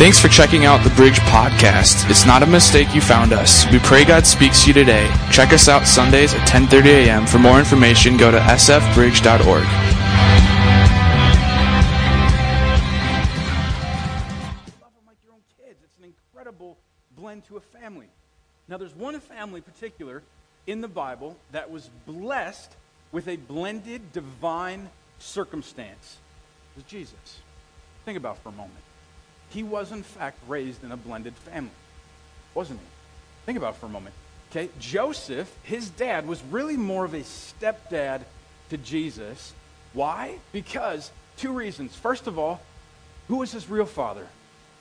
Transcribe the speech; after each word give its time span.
Thanks 0.00 0.18
for 0.18 0.28
checking 0.28 0.64
out 0.64 0.82
the 0.82 0.88
Bridge 0.94 1.18
Podcast. 1.18 2.08
It's 2.08 2.24
not 2.24 2.42
a 2.42 2.46
mistake 2.46 2.94
you 2.94 3.02
found 3.02 3.34
us. 3.34 3.70
We 3.70 3.78
pray 3.80 4.02
God 4.02 4.26
speaks 4.26 4.62
to 4.62 4.68
you 4.68 4.72
today. 4.72 5.06
Check 5.30 5.52
us 5.52 5.68
out 5.68 5.86
Sundays 5.86 6.32
at 6.32 6.48
10:30 6.48 6.86
a.m. 6.86 7.26
For 7.26 7.38
more 7.38 7.58
information, 7.58 8.16
go 8.16 8.30
to 8.30 8.38
sfbridge.org. 8.38 9.64
like 15.06 15.18
your 15.22 15.34
own 15.34 15.42
kids. 15.58 15.78
It's 15.84 15.98
an 15.98 16.04
incredible 16.04 16.78
blend 17.14 17.44
to 17.48 17.58
a 17.58 17.60
family. 17.60 18.08
Now, 18.68 18.78
there's 18.78 18.96
one 18.96 19.20
family 19.20 19.60
particular 19.60 20.22
in 20.66 20.80
the 20.80 20.88
Bible 20.88 21.36
that 21.52 21.70
was 21.70 21.90
blessed 22.06 22.74
with 23.12 23.28
a 23.28 23.36
blended 23.36 24.14
divine 24.14 24.88
circumstance. 25.18 26.16
It 26.74 26.76
was 26.78 26.84
Jesus. 26.90 27.40
Think 28.06 28.16
about 28.16 28.38
for 28.38 28.48
a 28.48 28.52
moment. 28.52 28.80
He 29.50 29.62
was, 29.62 29.92
in 29.92 30.02
fact, 30.02 30.38
raised 30.48 30.82
in 30.84 30.92
a 30.92 30.96
blended 30.96 31.34
family, 31.34 31.70
wasn't 32.54 32.80
he? 32.80 32.86
Think 33.46 33.58
about 33.58 33.74
it 33.74 33.78
for 33.78 33.86
a 33.86 33.90
moment. 33.90 34.14
Okay, 34.50 34.68
Joseph, 34.80 35.52
his 35.62 35.90
dad, 35.90 36.26
was 36.26 36.42
really 36.50 36.76
more 36.76 37.04
of 37.04 37.14
a 37.14 37.20
stepdad 37.20 38.22
to 38.70 38.76
Jesus. 38.76 39.52
Why? 39.92 40.38
Because 40.52 41.10
two 41.36 41.52
reasons. 41.52 41.94
First 41.94 42.26
of 42.26 42.38
all, 42.38 42.60
who 43.28 43.36
was 43.36 43.52
his 43.52 43.68
real 43.68 43.86
father? 43.86 44.26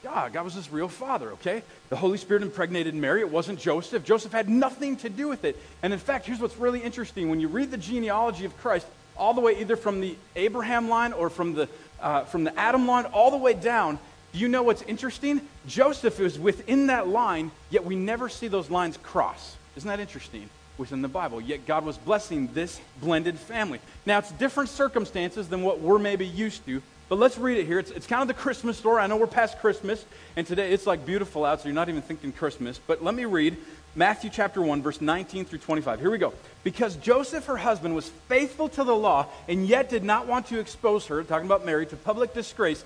God. 0.04 0.34
God 0.34 0.46
was 0.46 0.54
his 0.54 0.72
real 0.72 0.88
father, 0.88 1.32
okay? 1.34 1.62
The 1.90 1.96
Holy 1.96 2.18
Spirit 2.18 2.44
impregnated 2.44 2.96
Mary. 2.96 3.20
It 3.20 3.30
wasn't 3.30 3.60
Joseph. 3.60 4.04
Joseph 4.04 4.32
had 4.32 4.50
nothing 4.50 4.96
to 4.98 5.10
do 5.10 5.28
with 5.28 5.44
it. 5.44 5.58
And 5.84 5.92
in 5.92 6.00
fact, 6.00 6.26
here's 6.26 6.40
what's 6.40 6.58
really 6.58 6.82
interesting. 6.82 7.30
When 7.30 7.40
you 7.40 7.48
read 7.48 7.70
the 7.70 7.78
genealogy 7.78 8.46
of 8.46 8.58
Christ, 8.58 8.88
all 9.18 9.34
the 9.34 9.42
way 9.42 9.60
either 9.60 9.76
from 9.76 10.00
the 10.00 10.16
Abraham 10.36 10.90
line 10.90 11.12
or 11.12 11.30
from 11.30 11.54
the, 11.54 11.68
uh, 12.02 12.24
from 12.24 12.46
the 12.46 12.58
Adam 12.58 12.88
line, 12.88 13.06
all 13.06 13.30
the 13.30 13.38
way 13.38 13.54
down, 13.54 14.00
do 14.32 14.40
you 14.40 14.48
know 14.48 14.64
what's 14.64 14.82
interesting? 14.84 15.42
Joseph 15.68 16.20
is 16.20 16.38
within 16.38 16.88
that 16.88 17.08
line, 17.08 17.52
yet 17.70 17.84
we 17.84 17.96
never 17.96 18.30
see 18.30 18.48
those 18.48 18.70
lines 18.70 18.98
cross. 18.98 19.56
Isn't 19.76 19.88
that 19.88 20.00
interesting? 20.00 20.50
Within 20.78 21.02
the 21.02 21.08
Bible. 21.08 21.42
Yet 21.42 21.66
God 21.66 21.84
was 21.84 21.98
blessing 21.98 22.50
this 22.54 22.80
blended 23.02 23.38
family. 23.38 23.80
Now, 24.06 24.20
it's 24.20 24.32
different 24.32 24.70
circumstances 24.70 25.50
than 25.50 25.64
what 25.64 25.82
we're 25.82 26.00
maybe 26.00 26.26
used 26.26 26.66
to, 26.68 26.82
but 27.10 27.18
let's 27.18 27.38
read 27.38 27.58
it 27.58 27.66
here. 27.66 27.80
It's, 27.80 27.92
it's 27.92 28.06
kind 28.08 28.22
of 28.22 28.28
the 28.28 28.36
Christmas 28.36 28.78
story. 28.78 29.02
I 29.02 29.08
know 29.08 29.18
we're 29.18 29.28
past 29.28 29.60
Christmas, 29.60 30.06
and 30.36 30.46
today 30.46 30.72
it's 30.72 30.86
like 30.86 31.06
beautiful 31.06 31.44
out, 31.44 31.60
so 31.60 31.68
you're 31.68 31.76
not 31.76 31.90
even 31.90 32.04
thinking 32.04 32.32
Christmas. 32.32 32.80
But 32.86 33.04
let 33.04 33.16
me 33.16 33.26
read 33.26 33.58
Matthew 33.96 34.30
chapter 34.30 34.62
1, 34.62 34.84
verse 34.84 35.02
19 35.02 35.46
through 35.46 35.60
25. 35.60 36.00
Here 36.00 36.12
we 36.12 36.20
go. 36.20 36.34
Because 36.64 36.96
Joseph, 36.98 37.46
her 37.46 37.58
husband, 37.58 37.96
was 37.96 38.08
faithful 38.28 38.70
to 38.70 38.84
the 38.84 38.96
law 38.96 39.26
and 39.48 39.68
yet 39.68 39.90
did 39.90 40.04
not 40.04 40.28
want 40.28 40.48
to 40.48 40.60
expose 40.60 41.08
her, 41.08 41.24
talking 41.24 41.48
about 41.48 41.66
Mary, 41.66 41.88
to 41.88 41.96
public 41.96 42.34
disgrace, 42.36 42.86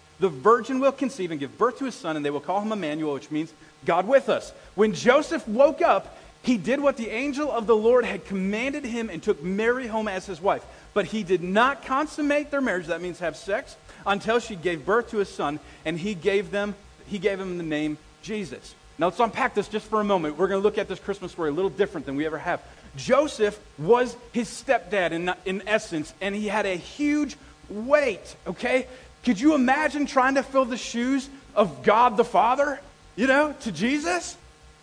the 0.21 0.29
virgin 0.29 0.79
will 0.79 0.91
conceive 0.91 1.31
and 1.31 1.39
give 1.39 1.57
birth 1.57 1.79
to 1.79 1.87
a 1.87 1.91
son, 1.91 2.15
and 2.15 2.23
they 2.23 2.29
will 2.29 2.39
call 2.39 2.61
him 2.61 2.71
Emmanuel, 2.71 3.15
which 3.15 3.31
means 3.31 3.51
God 3.85 4.07
with 4.07 4.29
us. 4.29 4.53
When 4.75 4.93
Joseph 4.93 5.45
woke 5.47 5.81
up, 5.81 6.17
he 6.43 6.57
did 6.57 6.79
what 6.79 6.95
the 6.95 7.09
angel 7.09 7.51
of 7.51 7.67
the 7.67 7.75
Lord 7.75 8.05
had 8.05 8.25
commanded 8.25 8.85
him 8.85 9.09
and 9.09 9.21
took 9.21 9.43
Mary 9.43 9.87
home 9.87 10.07
as 10.07 10.25
his 10.25 10.39
wife. 10.39 10.63
But 10.93 11.05
he 11.05 11.23
did 11.23 11.43
not 11.43 11.85
consummate 11.85 12.51
their 12.51 12.61
marriage, 12.61 12.87
that 12.87 13.01
means 13.01 13.19
have 13.19 13.35
sex, 13.35 13.75
until 14.05 14.39
she 14.39 14.55
gave 14.55 14.85
birth 14.85 15.09
to 15.11 15.19
a 15.19 15.25
son, 15.25 15.59
and 15.85 15.99
he 15.99 16.13
gave 16.13 16.51
them 16.51 16.75
he 17.07 17.19
gave 17.19 17.39
him 17.39 17.57
the 17.57 17.63
name 17.63 17.97
Jesus. 18.21 18.73
Now 18.97 19.07
let's 19.07 19.19
unpack 19.19 19.53
this 19.53 19.67
just 19.67 19.87
for 19.87 19.99
a 19.99 20.03
moment. 20.03 20.37
We're 20.37 20.47
going 20.47 20.61
to 20.61 20.63
look 20.63 20.77
at 20.77 20.87
this 20.87 20.99
Christmas 20.99 21.33
story 21.33 21.49
a 21.49 21.53
little 21.53 21.69
different 21.69 22.05
than 22.05 22.15
we 22.15 22.25
ever 22.25 22.37
have. 22.37 22.61
Joseph 22.95 23.59
was 23.77 24.15
his 24.31 24.47
stepdad 24.47 25.11
in, 25.11 25.33
in 25.45 25.61
essence, 25.67 26.13
and 26.21 26.33
he 26.33 26.47
had 26.47 26.65
a 26.65 26.75
huge 26.75 27.35
weight, 27.69 28.35
okay? 28.47 28.87
Could 29.23 29.39
you 29.39 29.53
imagine 29.53 30.05
trying 30.05 30.35
to 30.35 30.43
fill 30.43 30.65
the 30.65 30.77
shoes 30.77 31.29
of 31.55 31.83
God 31.83 32.17
the 32.17 32.23
Father, 32.23 32.79
you 33.15 33.27
know, 33.27 33.53
to 33.61 33.71
Jesus? 33.71 34.35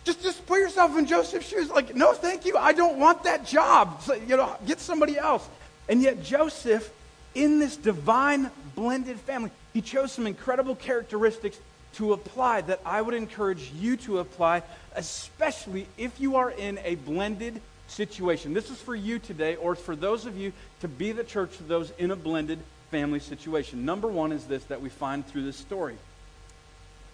Just, 0.05 0.23
just 0.23 0.45
put 0.45 0.59
yourself 0.59 0.97
in 0.97 1.05
Joseph's 1.05 1.47
shoes. 1.47 1.69
Like, 1.69 1.93
no, 1.93 2.13
thank 2.13 2.45
you. 2.45 2.57
I 2.57 2.71
don't 2.73 2.97
want 2.99 3.23
that 3.23 3.45
job. 3.45 4.01
So, 4.01 4.13
you 4.13 4.37
know, 4.37 4.55
get 4.65 4.79
somebody 4.79 5.17
else. 5.17 5.47
And 5.89 6.01
yet, 6.01 6.23
Joseph, 6.23 6.89
in 7.35 7.59
this 7.59 7.75
divine 7.75 8.49
blended 8.75 9.19
family, 9.19 9.51
he 9.73 9.81
chose 9.81 10.11
some 10.11 10.25
incredible 10.25 10.75
characteristics 10.75 11.57
to 11.95 12.13
apply 12.13 12.61
that 12.61 12.79
I 12.85 13.01
would 13.01 13.13
encourage 13.13 13.71
you 13.71 13.97
to 13.97 14.19
apply, 14.19 14.63
especially 14.95 15.87
if 15.97 16.19
you 16.19 16.37
are 16.37 16.51
in 16.51 16.79
a 16.83 16.95
blended 16.95 17.61
situation. 17.87 18.53
This 18.53 18.69
is 18.69 18.79
for 18.79 18.95
you 18.95 19.19
today, 19.19 19.55
or 19.55 19.75
for 19.75 19.95
those 19.95 20.25
of 20.25 20.37
you 20.37 20.53
to 20.81 20.87
be 20.87 21.11
the 21.11 21.23
church 21.23 21.57
to 21.57 21.63
those 21.63 21.91
in 21.97 22.11
a 22.11 22.15
blended 22.15 22.59
family 22.91 23.19
situation. 23.19 23.85
Number 23.85 24.07
one 24.07 24.31
is 24.31 24.45
this 24.45 24.63
that 24.65 24.81
we 24.81 24.89
find 24.89 25.25
through 25.25 25.43
this 25.43 25.57
story 25.57 25.97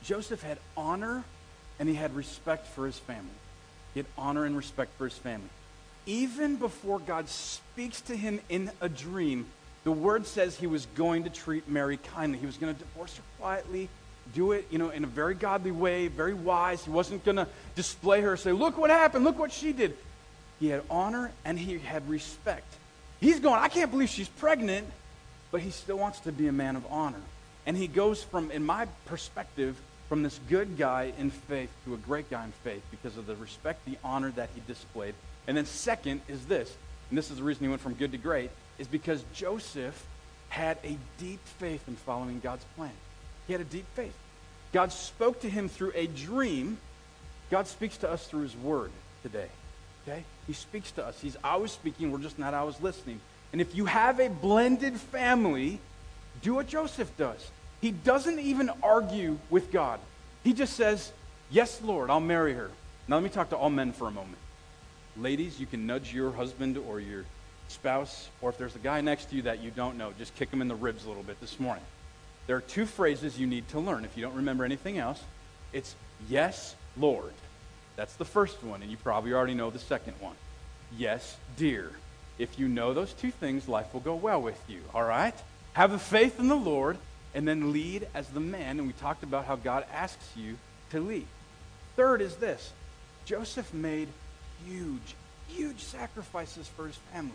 Joseph 0.03 0.43
had 0.43 0.59
honor 0.77 1.23
and 1.79 1.89
he 1.89 1.95
had 1.95 2.15
respect 2.15 2.67
for 2.67 2.85
his 2.85 2.97
family. 2.97 3.25
He 3.93 3.99
had 3.99 4.07
honor 4.17 4.45
and 4.45 4.55
respect 4.55 4.95
for 4.97 5.05
his 5.05 5.17
family. 5.17 5.49
Even 6.05 6.57
before 6.57 6.99
God 6.99 7.27
speaks 7.27 8.01
to 8.01 8.15
him 8.15 8.39
in 8.47 8.69
a 8.81 8.87
dream, 8.87 9.47
the 9.83 9.91
word 9.91 10.27
says 10.27 10.55
he 10.55 10.67
was 10.67 10.85
going 10.95 11.23
to 11.23 11.29
treat 11.29 11.67
Mary 11.67 11.97
kindly. 11.97 12.37
He 12.37 12.45
was 12.45 12.57
going 12.57 12.73
to 12.73 12.79
divorce 12.79 13.15
her 13.17 13.23
quietly, 13.39 13.89
do 14.33 14.51
it, 14.51 14.67
you 14.69 14.77
know, 14.77 14.89
in 14.89 15.03
a 15.03 15.07
very 15.07 15.33
godly 15.33 15.71
way, 15.71 16.07
very 16.07 16.33
wise. 16.33 16.83
He 16.83 16.91
wasn't 16.91 17.25
going 17.25 17.37
to 17.37 17.47
display 17.75 18.21
her, 18.21 18.37
say, 18.37 18.51
"Look 18.51 18.77
what 18.77 18.89
happened! 18.89 19.23
Look 19.25 19.39
what 19.39 19.51
she 19.51 19.73
did." 19.73 19.97
He 20.59 20.67
had 20.67 20.83
honor 20.89 21.31
and 21.43 21.57
he 21.57 21.79
had 21.79 22.07
respect. 22.09 22.71
He's 23.19 23.39
going, 23.39 23.59
"I 23.59 23.69
can't 23.69 23.89
believe 23.89 24.09
she's 24.09 24.29
pregnant." 24.29 24.87
But 25.55 25.61
he 25.61 25.71
still 25.71 25.97
wants 25.97 26.19
to 26.19 26.33
be 26.33 26.49
a 26.49 26.51
man 26.51 26.75
of 26.75 26.85
honor. 26.89 27.21
And 27.65 27.77
he 27.77 27.87
goes 27.87 28.21
from, 28.21 28.51
in 28.51 28.65
my 28.65 28.87
perspective, 29.05 29.79
from 30.09 30.21
this 30.21 30.37
good 30.49 30.77
guy 30.77 31.13
in 31.17 31.31
faith 31.31 31.69
to 31.85 31.93
a 31.93 31.97
great 31.97 32.29
guy 32.29 32.43
in 32.43 32.51
faith 32.65 32.83
because 32.91 33.15
of 33.15 33.25
the 33.25 33.37
respect, 33.37 33.85
the 33.85 33.97
honor 34.03 34.31
that 34.31 34.49
he 34.53 34.61
displayed. 34.67 35.15
And 35.47 35.55
then, 35.55 35.65
second, 35.65 36.19
is 36.27 36.45
this, 36.47 36.75
and 37.09 37.17
this 37.17 37.31
is 37.31 37.37
the 37.37 37.43
reason 37.43 37.63
he 37.63 37.69
went 37.69 37.79
from 37.79 37.93
good 37.93 38.11
to 38.11 38.17
great, 38.17 38.49
is 38.79 38.87
because 38.89 39.23
Joseph 39.33 40.05
had 40.49 40.77
a 40.83 40.97
deep 41.19 41.39
faith 41.57 41.87
in 41.87 41.95
following 41.95 42.41
God's 42.41 42.65
plan. 42.75 42.91
He 43.47 43.53
had 43.53 43.61
a 43.61 43.63
deep 43.63 43.85
faith. 43.95 44.17
God 44.73 44.91
spoke 44.91 45.39
to 45.39 45.49
him 45.49 45.69
through 45.69 45.93
a 45.95 46.07
dream. 46.07 46.77
God 47.49 47.67
speaks 47.67 47.95
to 47.99 48.11
us 48.11 48.27
through 48.27 48.41
his 48.41 48.57
word 48.57 48.91
today. 49.23 49.47
Okay? 50.05 50.25
He 50.47 50.51
speaks 50.51 50.91
to 50.91 51.05
us. 51.05 51.17
He's 51.21 51.37
always 51.45 51.71
speaking. 51.71 52.11
We're 52.11 52.17
just 52.17 52.37
not 52.37 52.53
always 52.53 52.81
listening. 52.81 53.21
And 53.55 53.61
if 53.61 53.73
you 53.73 53.85
have 53.85 54.19
a 54.19 54.27
blended 54.27 54.99
family, 54.99 55.79
do 56.41 56.55
what 56.55 56.67
Joseph 56.67 57.09
does. 57.15 57.49
He 57.79 57.91
doesn't 57.91 58.39
even 58.39 58.69
argue 58.83 59.37
with 59.49 59.71
God. 59.71 60.01
He 60.43 60.51
just 60.51 60.73
says, 60.73 61.13
Yes, 61.49 61.81
Lord, 61.81 62.09
I'll 62.09 62.19
marry 62.19 62.53
her. 62.53 62.69
Now, 63.07 63.15
let 63.15 63.23
me 63.23 63.29
talk 63.29 63.51
to 63.51 63.55
all 63.55 63.69
men 63.69 63.93
for 63.93 64.09
a 64.09 64.11
moment. 64.11 64.39
Ladies, 65.15 65.57
you 65.57 65.65
can 65.65 65.87
nudge 65.87 66.13
your 66.13 66.33
husband 66.33 66.77
or 66.77 66.99
your 66.99 67.23
spouse, 67.69 68.27
or 68.41 68.49
if 68.49 68.57
there's 68.57 68.75
a 68.75 68.79
guy 68.79 68.99
next 68.99 69.29
to 69.29 69.37
you 69.37 69.43
that 69.43 69.63
you 69.63 69.71
don't 69.71 69.97
know, 69.97 70.11
just 70.17 70.35
kick 70.35 70.51
him 70.51 70.61
in 70.61 70.67
the 70.67 70.75
ribs 70.75 71.05
a 71.05 71.07
little 71.07 71.23
bit 71.23 71.39
this 71.39 71.57
morning. 71.57 71.85
There 72.47 72.57
are 72.57 72.61
two 72.61 72.85
phrases 72.85 73.39
you 73.39 73.47
need 73.47 73.69
to 73.69 73.79
learn. 73.79 74.03
If 74.03 74.17
you 74.17 74.21
don't 74.21 74.35
remember 74.35 74.65
anything 74.65 74.97
else, 74.97 75.23
it's 75.71 75.95
yes, 76.27 76.75
Lord. 76.97 77.31
That's 77.95 78.17
the 78.17 78.25
first 78.25 78.61
one, 78.65 78.81
and 78.81 78.91
you 78.91 78.97
probably 78.97 79.31
already 79.31 79.53
know 79.53 79.69
the 79.69 79.79
second 79.79 80.15
one. 80.19 80.35
Yes, 80.97 81.37
dear. 81.55 81.93
If 82.37 82.59
you 82.59 82.67
know 82.67 82.93
those 82.93 83.13
two 83.13 83.31
things, 83.31 83.67
life 83.67 83.93
will 83.93 84.01
go 84.01 84.15
well 84.15 84.41
with 84.41 84.61
you, 84.67 84.81
all 84.93 85.03
right? 85.03 85.35
Have 85.73 85.93
a 85.93 85.99
faith 85.99 86.39
in 86.39 86.47
the 86.47 86.55
Lord 86.55 86.97
and 87.33 87.47
then 87.47 87.71
lead 87.71 88.07
as 88.13 88.27
the 88.29 88.39
man. 88.39 88.79
And 88.79 88.87
we 88.87 88.93
talked 88.93 89.23
about 89.23 89.45
how 89.45 89.55
God 89.55 89.85
asks 89.93 90.25
you 90.35 90.57
to 90.91 90.99
lead. 90.99 91.27
Third 91.95 92.21
is 92.21 92.35
this 92.37 92.71
Joseph 93.25 93.73
made 93.73 94.07
huge, 94.65 95.15
huge 95.47 95.79
sacrifices 95.79 96.67
for 96.67 96.87
his 96.87 96.95
family. 97.13 97.31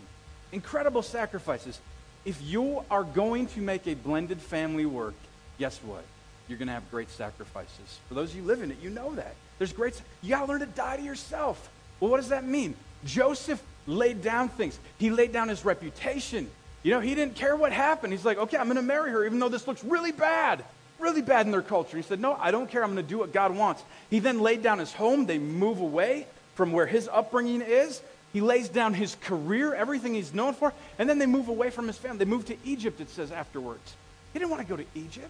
Incredible 0.51 1.01
sacrifices. 1.01 1.79
If 2.25 2.41
you 2.41 2.83
are 2.91 3.03
going 3.03 3.47
to 3.47 3.61
make 3.61 3.87
a 3.87 3.95
blended 3.95 4.41
family 4.41 4.85
work, 4.85 5.15
guess 5.57 5.79
what? 5.79 6.03
You're 6.47 6.57
going 6.57 6.67
to 6.67 6.73
have 6.73 6.89
great 6.91 7.09
sacrifices. 7.09 7.99
For 8.07 8.13
those 8.13 8.31
of 8.31 8.35
you 8.35 8.43
live 8.43 8.61
in 8.61 8.71
it, 8.71 8.77
you 8.81 8.89
know 8.89 9.15
that. 9.15 9.33
There's 9.57 9.73
great, 9.73 9.99
you 10.21 10.29
got 10.29 10.41
to 10.41 10.51
learn 10.51 10.59
to 10.59 10.65
die 10.65 10.97
to 10.97 11.03
yourself. 11.03 11.69
Well, 11.99 12.11
what 12.11 12.17
does 12.17 12.29
that 12.29 12.43
mean? 12.43 12.75
Joseph 13.05 13.61
laid 13.87 14.21
down 14.21 14.49
things. 14.49 14.79
He 14.97 15.09
laid 15.09 15.31
down 15.31 15.49
his 15.49 15.65
reputation. 15.65 16.49
You 16.83 16.91
know, 16.91 16.99
he 16.99 17.15
didn't 17.15 17.35
care 17.35 17.55
what 17.55 17.71
happened. 17.71 18.13
He's 18.13 18.25
like, 18.25 18.37
okay, 18.37 18.57
I'm 18.57 18.65
going 18.65 18.75
to 18.77 18.81
marry 18.81 19.11
her, 19.11 19.25
even 19.25 19.39
though 19.39 19.49
this 19.49 19.67
looks 19.67 19.83
really 19.83 20.11
bad. 20.11 20.63
really 20.99 21.21
bad 21.21 21.45
in 21.45 21.51
their 21.51 21.61
culture. 21.61 21.97
He 21.97 22.03
said, 22.03 22.19
No, 22.19 22.35
I 22.39 22.51
don't 22.51 22.69
care. 22.69 22.83
I'm 22.83 22.93
going 22.93 23.03
to 23.03 23.09
do 23.09 23.17
what 23.17 23.33
God 23.33 23.55
wants. 23.55 23.83
He 24.09 24.19
then 24.19 24.39
laid 24.39 24.61
down 24.61 24.79
his 24.79 24.93
home. 24.93 25.25
They 25.25 25.39
move 25.39 25.79
away 25.79 26.27
from 26.55 26.71
where 26.71 26.85
his 26.85 27.09
upbringing 27.11 27.61
is. 27.61 28.01
He 28.33 28.41
lays 28.41 28.69
down 28.69 28.93
his 28.93 29.15
career, 29.15 29.73
everything 29.73 30.13
he's 30.13 30.33
known 30.33 30.53
for, 30.53 30.73
and 30.97 31.09
then 31.09 31.19
they 31.19 31.25
move 31.25 31.49
away 31.49 31.69
from 31.69 31.87
his 31.87 31.97
family. 31.97 32.19
They 32.19 32.25
move 32.25 32.45
to 32.45 32.55
Egypt, 32.63 33.01
it 33.01 33.09
says 33.09 33.31
afterwards. 33.31 33.95
He 34.31 34.39
didn't 34.39 34.51
want 34.51 34.61
to 34.61 34.67
go 34.67 34.77
to 34.77 34.85
Egypt. 34.95 35.29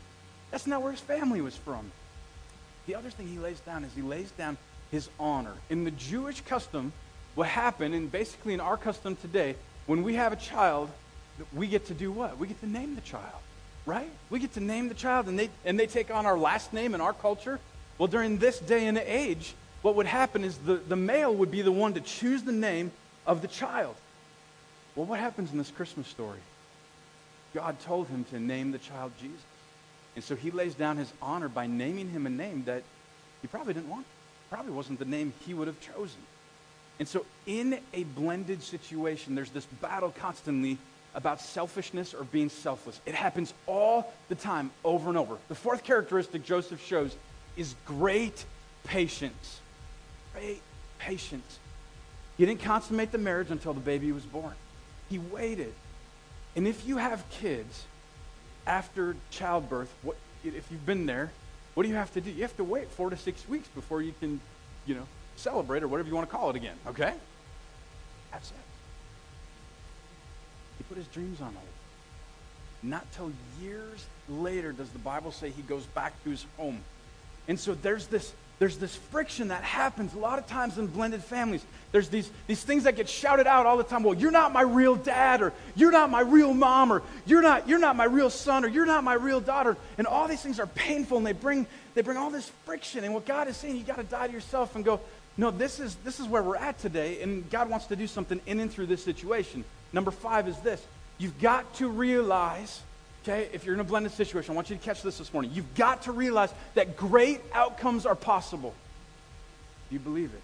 That's 0.52 0.68
not 0.68 0.84
where 0.84 0.92
his 0.92 1.00
family 1.00 1.42
was 1.42 1.56
from. 1.56 1.92
The 2.86 2.96
other 2.96 3.10
thing 3.10 3.28
he 3.28 3.40
lays 3.40 3.60
down 3.62 3.84
is 3.86 3.94
he 3.96 4.02
lays 4.02 4.30
down 4.32 4.58
his 4.92 5.10
honor. 5.20 5.54
In 5.70 5.84
the 5.84 5.92
Jewish 5.92 6.42
custom, 6.42 6.92
what 7.36 7.48
happened, 7.48 7.96
and 7.96 8.12
basically 8.12 8.54
in 8.54 8.60
our 8.60 8.78
custom 8.78 9.16
today, 9.16 9.56
when 9.86 10.04
we 10.04 10.16
have 10.16 10.34
a 10.34 10.36
child, 10.36 10.90
we 11.54 11.68
get 11.68 11.88
to 11.88 11.94
do 11.94 12.12
what? 12.12 12.38
We 12.38 12.48
get 12.48 12.60
to 12.62 12.68
name 12.68 12.96
the 12.96 13.02
child, 13.02 13.42
right? 13.86 14.10
We 14.30 14.40
get 14.40 14.54
to 14.54 14.60
name 14.60 14.90
the 14.90 14.96
child, 14.96 15.28
and 15.28 15.40
they, 15.40 15.50
and 15.66 15.80
they 15.80 15.88
take 15.88 16.12
on 16.12 16.26
our 16.26 16.38
last 16.38 16.74
name 16.74 16.94
in 16.94 17.02
our 17.02 17.14
culture. 17.14 17.60
Well, 17.98 18.08
during 18.08 18.38
this 18.38 18.60
day 18.60 18.88
and 18.88 18.98
age, 18.98 19.54
what 19.82 19.96
would 19.96 20.06
happen 20.06 20.44
is 20.44 20.58
the, 20.58 20.76
the 20.76 20.96
male 20.96 21.34
would 21.34 21.52
be 21.52 21.62
the 21.62 21.72
one 21.72 21.94
to 21.94 22.02
choose 22.02 22.44
the 22.44 22.52
name 22.52 22.92
of 23.26 23.42
the 23.42 23.48
child. 23.48 23.96
Well, 24.96 25.06
what 25.06 25.20
happens 25.20 25.52
in 25.52 25.58
this 25.58 25.72
Christmas 25.72 26.08
story? 26.08 26.40
God 27.54 27.80
told 27.82 28.08
him 28.08 28.24
to 28.26 28.40
name 28.40 28.72
the 28.72 28.78
child 28.78 29.12
Jesus. 29.20 29.42
And 30.16 30.24
so 30.24 30.36
he 30.36 30.52
lays 30.52 30.76
down 30.76 30.98
his 30.98 31.12
honor 31.22 31.50
by 31.50 31.68
naming 31.68 32.10
him 32.10 32.26
a 32.26 32.30
name 32.30 32.64
that 32.66 32.84
he 33.42 33.48
probably 33.48 33.74
didn't 33.74 33.90
want. 33.90 34.06
Probably 34.50 34.72
wasn't 34.72 35.00
the 35.00 35.06
name 35.06 35.34
he 35.46 35.54
would 35.54 35.68
have 35.68 35.80
chosen. 35.80 36.20
And 37.02 37.08
so, 37.08 37.26
in 37.48 37.80
a 37.96 38.04
blended 38.04 38.62
situation, 38.62 39.34
there's 39.34 39.50
this 39.50 39.66
battle 39.82 40.14
constantly 40.20 40.78
about 41.16 41.42
selfishness 41.42 42.14
or 42.14 42.26
being 42.26 42.50
selfless. 42.50 43.02
It 43.08 43.16
happens 43.16 43.56
all 43.66 44.14
the 44.30 44.36
time, 44.36 44.70
over 44.86 45.10
and 45.10 45.18
over. 45.18 45.38
The 45.48 45.56
fourth 45.56 45.84
characteristic 45.84 46.44
Joseph 46.44 46.80
shows 46.86 47.16
is 47.58 47.74
great 47.88 48.46
patience. 48.84 49.62
Great 50.36 50.62
patience. 51.00 51.58
He 52.38 52.46
didn't 52.46 52.62
consummate 52.62 53.12
the 53.12 53.18
marriage 53.18 53.50
until 53.50 53.74
the 53.74 53.80
baby 53.80 54.12
was 54.12 54.24
born. 54.24 54.54
He 55.10 55.18
waited. 55.18 55.74
And 56.56 56.68
if 56.68 56.86
you 56.86 56.98
have 56.98 57.28
kids 57.32 57.84
after 58.68 59.16
childbirth, 59.32 59.92
what, 60.04 60.18
if 60.44 60.72
you've 60.72 60.86
been 60.86 61.08
there, 61.08 61.32
what 61.74 61.82
do 61.82 61.90
you 61.90 61.96
have 61.96 62.14
to 62.14 62.22
do? 62.22 62.30
You 62.30 62.44
have 62.44 62.58
to 62.58 62.64
wait 62.64 62.90
four 62.92 63.10
to 63.10 63.18
six 63.18 63.50
weeks 63.50 63.68
before 63.70 64.04
you 64.04 64.14
can, 64.20 64.40
you 64.86 64.94
know, 64.94 65.08
celebrate 65.36 65.84
or 65.84 65.88
whatever 65.88 66.10
you 66.10 66.16
want 66.16 66.30
to 66.30 66.36
call 66.36 66.50
it 66.50 66.56
again, 66.56 66.76
okay? 66.88 67.14
That's 68.32 68.50
it. 68.50 68.58
He 70.78 70.84
put 70.84 70.98
his 70.98 71.08
dreams 71.08 71.42
on 71.42 71.54
hold. 71.54 71.68
Not 72.84 73.06
till 73.14 73.32
years 73.62 74.06
later 74.28 74.72
does 74.72 74.90
the 74.90 75.00
Bible 75.00 75.32
say 75.32 75.50
he 75.50 75.62
goes 75.62 75.86
back 75.88 76.14
to 76.24 76.30
his 76.30 76.46
home. 76.58 76.82
And 77.48 77.60
so 77.60 77.74
there's 77.76 78.08
this 78.08 78.34
there's 78.62 78.78
this 78.78 78.96
friction 78.96 79.48
that 79.48 79.64
happens 79.64 80.14
a 80.14 80.20
lot 80.20 80.38
of 80.38 80.46
times 80.46 80.78
in 80.78 80.86
blended 80.86 81.24
families. 81.24 81.66
There's 81.92 82.10
these, 82.10 82.30
these 82.46 82.64
things 82.64 82.84
that 82.84 82.96
get 82.96 83.10
shouted 83.10 83.48
out 83.48 83.66
all 83.66 83.76
the 83.76 83.84
time. 83.84 84.04
Well, 84.04 84.14
you're 84.14 84.30
not 84.30 84.54
my 84.54 84.62
real 84.62 84.96
dad, 84.96 85.42
or 85.42 85.52
you're 85.74 85.92
not 85.92 86.12
my 86.12 86.22
real 86.22 86.54
mom, 86.54 86.94
or 86.94 87.02
you're 87.26 87.42
not, 87.42 87.68
you're 87.68 87.80
not 87.80 87.96
my 87.96 88.04
real 88.04 88.30
son, 88.30 88.64
or 88.64 88.68
you're 88.68 88.86
not 88.86 89.04
my 89.04 89.16
real 89.16 89.42
daughter. 89.42 89.78
And 89.98 90.06
all 90.06 90.28
these 90.28 90.44
things 90.44 90.60
are 90.60 90.68
painful 90.68 91.18
and 91.18 91.26
they 91.26 91.32
bring, 91.32 91.66
they 91.96 92.04
bring 92.04 92.18
all 92.18 92.30
this 92.30 92.52
friction. 92.64 93.04
And 93.04 93.16
what 93.16 93.26
God 93.26 93.48
is 93.48 93.58
saying, 93.58 93.78
you 93.78 93.84
got 93.84 93.98
to 93.98 94.04
die 94.04 94.28
to 94.28 94.34
yourself 94.34 94.76
and 94.76 94.86
go, 94.86 95.00
no, 95.38 95.52
this 95.52 95.80
is, 95.80 95.96
this 96.04 96.20
is 96.20 96.28
where 96.28 96.44
we're 96.44 96.58
at 96.58 96.80
today, 96.80 97.22
and 97.22 97.50
God 97.50 97.70
wants 97.70 97.88
to 97.88 97.96
do 97.96 98.08
something 98.08 98.42
in 98.46 98.60
and 98.60 98.72
through 98.72 98.88
this 98.88 99.04
situation. 99.04 99.64
Number 99.94 100.12
five 100.12 100.48
is 100.48 100.58
this 100.60 100.86
you've 101.18 101.40
got 101.40 101.74
to 101.76 101.88
realize 101.88 102.82
Okay, 103.24 103.50
if 103.54 103.66
you're 103.66 103.76
in 103.76 103.82
a 103.82 103.84
blended 103.84 104.12
situation, 104.12 104.52
I 104.52 104.56
want 104.56 104.72
you 104.72 104.76
to 104.76 104.82
catch 104.82 105.04
this 105.04 105.20
this 105.20 105.32
morning. 105.32 105.52
You've 105.54 105.76
got 105.76 106.04
to 106.04 106.12
realize 106.12 106.52
that 106.74 106.98
great 106.98 107.40
outcomes 107.54 108.08
are 108.08 108.16
possible. 108.16 108.74
Do 109.90 109.94
you 109.94 110.00
believe 110.00 110.34
it? 110.34 110.42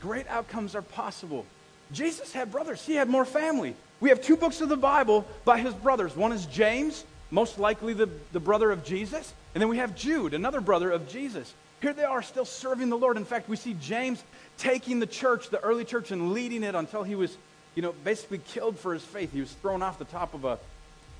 Great 0.00 0.28
outcomes 0.28 0.76
are 0.76 0.82
possible. 0.82 1.44
Jesus 1.90 2.32
had 2.32 2.52
brothers, 2.52 2.84
he 2.84 2.94
had 2.94 3.08
more 3.08 3.24
family. 3.24 3.74
We 4.00 4.10
have 4.10 4.22
two 4.22 4.36
books 4.36 4.60
of 4.60 4.68
the 4.68 4.76
Bible 4.76 5.26
by 5.44 5.58
his 5.58 5.74
brothers. 5.74 6.16
One 6.16 6.30
is 6.30 6.46
James, 6.46 7.04
most 7.30 7.58
likely 7.58 7.92
the, 7.92 8.08
the 8.32 8.40
brother 8.40 8.70
of 8.70 8.84
Jesus, 8.84 9.32
and 9.54 9.60
then 9.60 9.68
we 9.68 9.78
have 9.78 9.96
Jude, 9.96 10.32
another 10.32 10.60
brother 10.60 10.90
of 10.90 11.08
Jesus. 11.08 11.52
Here 11.84 11.92
they 11.92 12.04
are 12.04 12.22
still 12.22 12.46
serving 12.46 12.88
the 12.88 12.96
Lord. 12.96 13.18
In 13.18 13.26
fact, 13.26 13.46
we 13.46 13.56
see 13.56 13.74
James 13.74 14.24
taking 14.56 15.00
the 15.00 15.06
church, 15.06 15.50
the 15.50 15.60
early 15.60 15.84
church, 15.84 16.12
and 16.12 16.32
leading 16.32 16.62
it 16.62 16.74
until 16.74 17.02
he 17.02 17.14
was, 17.14 17.36
you 17.74 17.82
know, 17.82 17.92
basically 18.04 18.38
killed 18.38 18.78
for 18.78 18.94
his 18.94 19.04
faith. 19.04 19.34
He 19.34 19.40
was 19.40 19.52
thrown 19.52 19.82
off 19.82 19.98
the 19.98 20.06
top 20.06 20.32
of 20.32 20.46
a 20.46 20.58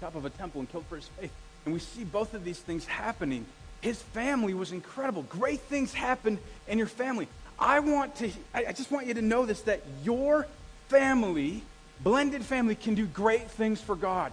top 0.01 0.15
of 0.15 0.25
a 0.25 0.31
temple 0.31 0.61
and 0.61 0.73
killed 0.73 0.87
for 0.87 0.97
his 0.97 1.07
faith. 1.21 1.31
And 1.67 1.75
we 1.75 1.81
see 1.81 2.03
both 2.05 2.33
of 2.33 2.45
these 2.45 2.59
things 2.59 2.87
happening. 2.87 3.45
His 3.83 4.01
family 4.01 4.55
was 4.55 4.73
incredible. 4.73 5.25
Great 5.25 5.61
things 5.61 5.93
happened 5.93 6.39
in 6.67 6.79
your 6.79 6.87
family. 6.87 7.29
I 7.59 7.81
want 7.81 8.17
to, 8.17 8.31
I 8.55 8.73
just 8.73 8.91
want 8.91 9.07
you 9.07 9.13
to 9.13 9.23
know 9.23 9.45
this 9.45 9.61
that 9.63 9.83
your 10.03 10.47
family, 10.89 11.63
blended 12.01 12.43
family, 12.43 12.75
can 12.75 12.95
do 12.95 13.05
great 13.05 13.51
things 13.51 13.83
for 13.83 13.97
God. 13.97 14.33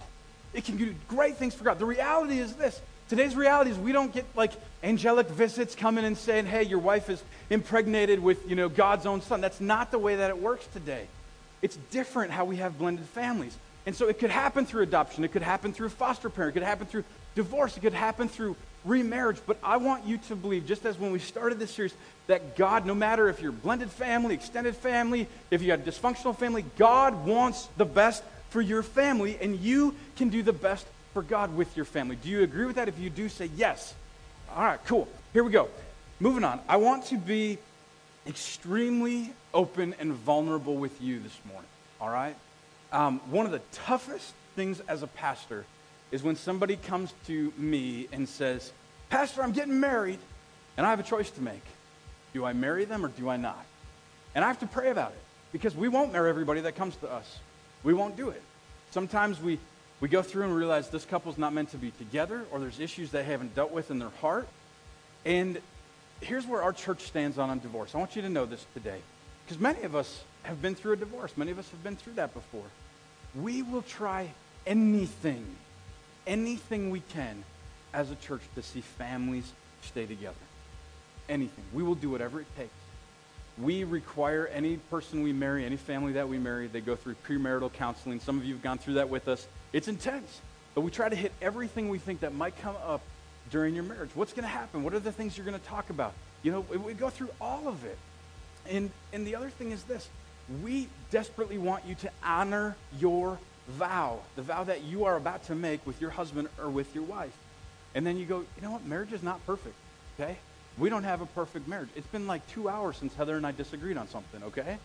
It 0.54 0.64
can 0.64 0.78
do 0.78 0.94
great 1.08 1.36
things 1.36 1.54
for 1.54 1.64
God. 1.64 1.78
The 1.78 1.84
reality 1.84 2.38
is 2.38 2.54
this 2.54 2.80
today's 3.12 3.36
reality 3.36 3.70
is 3.70 3.76
we 3.76 3.92
don't 3.92 4.10
get 4.10 4.24
like 4.34 4.52
angelic 4.82 5.28
visits 5.28 5.74
coming 5.74 6.06
and 6.06 6.16
saying, 6.16 6.46
hey, 6.46 6.62
your 6.62 6.78
wife 6.78 7.10
is 7.10 7.22
impregnated 7.50 8.18
with, 8.18 8.48
you 8.48 8.56
know, 8.56 8.70
God's 8.70 9.04
own 9.04 9.20
son. 9.20 9.42
That's 9.42 9.60
not 9.60 9.90
the 9.90 9.98
way 9.98 10.16
that 10.16 10.30
it 10.30 10.38
works 10.40 10.66
today. 10.68 11.06
It's 11.60 11.76
different 11.90 12.30
how 12.30 12.46
we 12.46 12.56
have 12.56 12.78
blended 12.78 13.04
families. 13.04 13.54
And 13.84 13.94
so 13.94 14.08
it 14.08 14.18
could 14.18 14.30
happen 14.30 14.64
through 14.64 14.84
adoption, 14.84 15.24
it 15.24 15.32
could 15.32 15.42
happen 15.42 15.74
through 15.74 15.90
foster 15.90 16.30
parent, 16.30 16.56
it 16.56 16.60
could 16.60 16.66
happen 16.66 16.86
through 16.86 17.04
divorce, 17.34 17.76
it 17.76 17.80
could 17.80 17.92
happen 17.92 18.30
through 18.30 18.56
remarriage. 18.86 19.42
But 19.46 19.58
I 19.62 19.76
want 19.76 20.06
you 20.06 20.16
to 20.28 20.34
believe, 20.34 20.66
just 20.66 20.86
as 20.86 20.98
when 20.98 21.12
we 21.12 21.18
started 21.18 21.58
this 21.58 21.70
series, 21.70 21.92
that 22.28 22.56
God, 22.56 22.86
no 22.86 22.94
matter 22.94 23.28
if 23.28 23.42
you're 23.42 23.52
blended 23.52 23.90
family, 23.90 24.32
extended 24.32 24.74
family, 24.74 25.28
if 25.50 25.60
you 25.60 25.72
have 25.72 25.86
a 25.86 25.90
dysfunctional 25.90 26.34
family, 26.34 26.64
God 26.78 27.26
wants 27.26 27.68
the 27.76 27.84
best 27.84 28.24
for 28.48 28.62
your 28.62 28.82
family, 28.82 29.36
and 29.38 29.60
you 29.60 29.94
can 30.16 30.30
do 30.30 30.42
the 30.42 30.54
best 30.54 30.86
for 31.12 31.22
God 31.22 31.54
with 31.56 31.76
your 31.76 31.84
family. 31.84 32.16
Do 32.16 32.28
you 32.28 32.42
agree 32.42 32.64
with 32.64 32.76
that? 32.76 32.88
If 32.88 32.98
you 32.98 33.10
do, 33.10 33.28
say 33.28 33.50
yes. 33.56 33.94
All 34.54 34.62
right, 34.62 34.80
cool. 34.86 35.08
Here 35.32 35.44
we 35.44 35.50
go. 35.50 35.68
Moving 36.20 36.44
on. 36.44 36.60
I 36.68 36.76
want 36.76 37.06
to 37.06 37.16
be 37.16 37.58
extremely 38.26 39.32
open 39.52 39.94
and 39.98 40.12
vulnerable 40.12 40.76
with 40.76 41.00
you 41.00 41.20
this 41.20 41.36
morning. 41.46 41.68
All 42.00 42.10
right? 42.10 42.36
Um, 42.92 43.20
one 43.30 43.46
of 43.46 43.52
the 43.52 43.62
toughest 43.72 44.32
things 44.54 44.80
as 44.88 45.02
a 45.02 45.06
pastor 45.06 45.64
is 46.10 46.22
when 46.22 46.36
somebody 46.36 46.76
comes 46.76 47.12
to 47.26 47.52
me 47.56 48.06
and 48.12 48.28
says, 48.28 48.72
Pastor, 49.08 49.42
I'm 49.42 49.52
getting 49.52 49.80
married, 49.80 50.18
and 50.76 50.86
I 50.86 50.90
have 50.90 51.00
a 51.00 51.04
choice 51.04 51.30
to 51.32 51.42
make. 51.42 51.62
Do 52.34 52.44
I 52.44 52.52
marry 52.52 52.84
them 52.84 53.04
or 53.04 53.08
do 53.08 53.28
I 53.28 53.36
not? 53.36 53.64
And 54.34 54.44
I 54.44 54.48
have 54.48 54.60
to 54.60 54.66
pray 54.66 54.90
about 54.90 55.12
it 55.12 55.22
because 55.52 55.74
we 55.74 55.88
won't 55.88 56.12
marry 56.12 56.30
everybody 56.30 56.60
that 56.62 56.76
comes 56.76 56.96
to 56.96 57.10
us. 57.10 57.38
We 57.82 57.94
won't 57.94 58.16
do 58.16 58.30
it. 58.30 58.42
Sometimes 58.90 59.40
we, 59.40 59.58
we 60.02 60.08
go 60.08 60.20
through 60.20 60.42
and 60.42 60.54
realize 60.54 60.90
this 60.90 61.04
couple's 61.04 61.38
not 61.38 61.52
meant 61.54 61.70
to 61.70 61.78
be 61.78 61.92
together 61.92 62.44
or 62.50 62.58
there's 62.58 62.80
issues 62.80 63.12
they 63.12 63.22
haven't 63.22 63.54
dealt 63.54 63.70
with 63.70 63.90
in 63.92 64.00
their 64.00 64.10
heart. 64.20 64.48
And 65.24 65.58
here's 66.20 66.44
where 66.44 66.60
our 66.60 66.72
church 66.72 67.02
stands 67.02 67.38
on, 67.38 67.50
on 67.50 67.60
divorce. 67.60 67.94
I 67.94 67.98
want 67.98 68.16
you 68.16 68.22
to 68.22 68.28
know 68.28 68.44
this 68.44 68.66
today 68.74 68.98
because 69.46 69.60
many 69.60 69.82
of 69.82 69.94
us 69.94 70.24
have 70.42 70.60
been 70.60 70.74
through 70.74 70.94
a 70.94 70.96
divorce. 70.96 71.36
Many 71.36 71.52
of 71.52 71.58
us 71.60 71.70
have 71.70 71.84
been 71.84 71.94
through 71.94 72.14
that 72.14 72.34
before 72.34 72.64
we 73.34 73.62
will 73.62 73.82
try 73.82 74.28
anything, 74.66 75.46
anything 76.26 76.90
we 76.90 77.00
can 77.00 77.44
as 77.94 78.10
a 78.10 78.16
church 78.16 78.42
to 78.56 78.62
see 78.62 78.80
families 78.80 79.52
stay 79.82 80.04
together. 80.04 80.34
Anything. 81.28 81.64
We 81.72 81.84
will 81.84 81.94
do 81.94 82.10
whatever 82.10 82.40
it 82.40 82.56
takes. 82.56 82.72
We 83.56 83.84
require 83.84 84.48
any 84.48 84.78
person 84.78 85.22
we 85.22 85.32
marry, 85.32 85.64
any 85.64 85.76
family 85.76 86.14
that 86.14 86.28
we 86.28 86.38
marry, 86.38 86.66
they 86.66 86.80
go 86.80 86.96
through 86.96 87.16
premarital 87.26 87.72
counseling. 87.72 88.18
Some 88.18 88.38
of 88.38 88.44
you 88.44 88.54
have 88.54 88.62
gone 88.62 88.78
through 88.78 88.94
that 88.94 89.08
with 89.08 89.28
us. 89.28 89.46
It's 89.72 89.88
intense. 89.88 90.40
But 90.74 90.82
we 90.82 90.90
try 90.90 91.08
to 91.08 91.16
hit 91.16 91.32
everything 91.42 91.88
we 91.88 91.98
think 91.98 92.20
that 92.20 92.34
might 92.34 92.58
come 92.60 92.76
up 92.86 93.02
during 93.50 93.74
your 93.74 93.84
marriage. 93.84 94.10
What's 94.14 94.32
going 94.32 94.44
to 94.44 94.48
happen? 94.48 94.82
What 94.82 94.94
are 94.94 95.00
the 95.00 95.12
things 95.12 95.36
you're 95.36 95.46
going 95.46 95.58
to 95.58 95.66
talk 95.66 95.90
about? 95.90 96.14
You 96.42 96.52
know, 96.52 96.60
we 96.60 96.94
go 96.94 97.10
through 97.10 97.28
all 97.40 97.68
of 97.68 97.84
it. 97.84 97.98
And, 98.68 98.90
and 99.12 99.26
the 99.26 99.36
other 99.36 99.50
thing 99.50 99.70
is 99.70 99.82
this 99.84 100.08
we 100.62 100.88
desperately 101.10 101.58
want 101.58 101.84
you 101.86 101.94
to 101.96 102.10
honor 102.24 102.76
your 102.98 103.38
vow, 103.68 104.20
the 104.36 104.42
vow 104.42 104.64
that 104.64 104.82
you 104.82 105.04
are 105.04 105.16
about 105.16 105.44
to 105.44 105.54
make 105.54 105.86
with 105.86 106.00
your 106.00 106.10
husband 106.10 106.48
or 106.58 106.68
with 106.68 106.94
your 106.94 107.04
wife. 107.04 107.36
And 107.94 108.06
then 108.06 108.16
you 108.16 108.26
go, 108.26 108.38
you 108.40 108.62
know 108.62 108.72
what? 108.72 108.84
Marriage 108.84 109.12
is 109.12 109.22
not 109.22 109.44
perfect, 109.46 109.74
okay? 110.18 110.36
We 110.78 110.88
don't 110.88 111.04
have 111.04 111.20
a 111.20 111.26
perfect 111.26 111.68
marriage. 111.68 111.90
It's 111.94 112.06
been 112.06 112.26
like 112.26 112.46
two 112.48 112.68
hours 112.68 112.96
since 112.96 113.14
Heather 113.14 113.36
and 113.36 113.46
I 113.46 113.52
disagreed 113.52 113.96
on 113.96 114.08
something, 114.08 114.42
okay? 114.44 114.78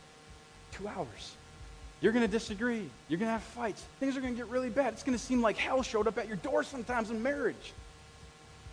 Two 0.74 0.88
hours. 0.88 1.36
You're 2.00 2.12
going 2.12 2.26
to 2.26 2.32
disagree. 2.32 2.90
You're 3.08 3.20
going 3.20 3.28
to 3.28 3.34
have 3.34 3.44
fights. 3.44 3.84
Things 4.00 4.16
are 4.16 4.22
going 4.22 4.34
to 4.34 4.38
get 4.38 4.50
really 4.52 4.70
bad. 4.70 4.94
It's 4.94 5.04
going 5.04 5.18
to 5.18 5.24
seem 5.24 5.42
like 5.42 5.58
hell 5.58 5.82
showed 5.82 6.08
up 6.08 6.18
at 6.18 6.28
your 6.28 6.38
door 6.38 6.64
sometimes 6.64 7.10
in 7.10 7.24
marriage. 7.24 7.74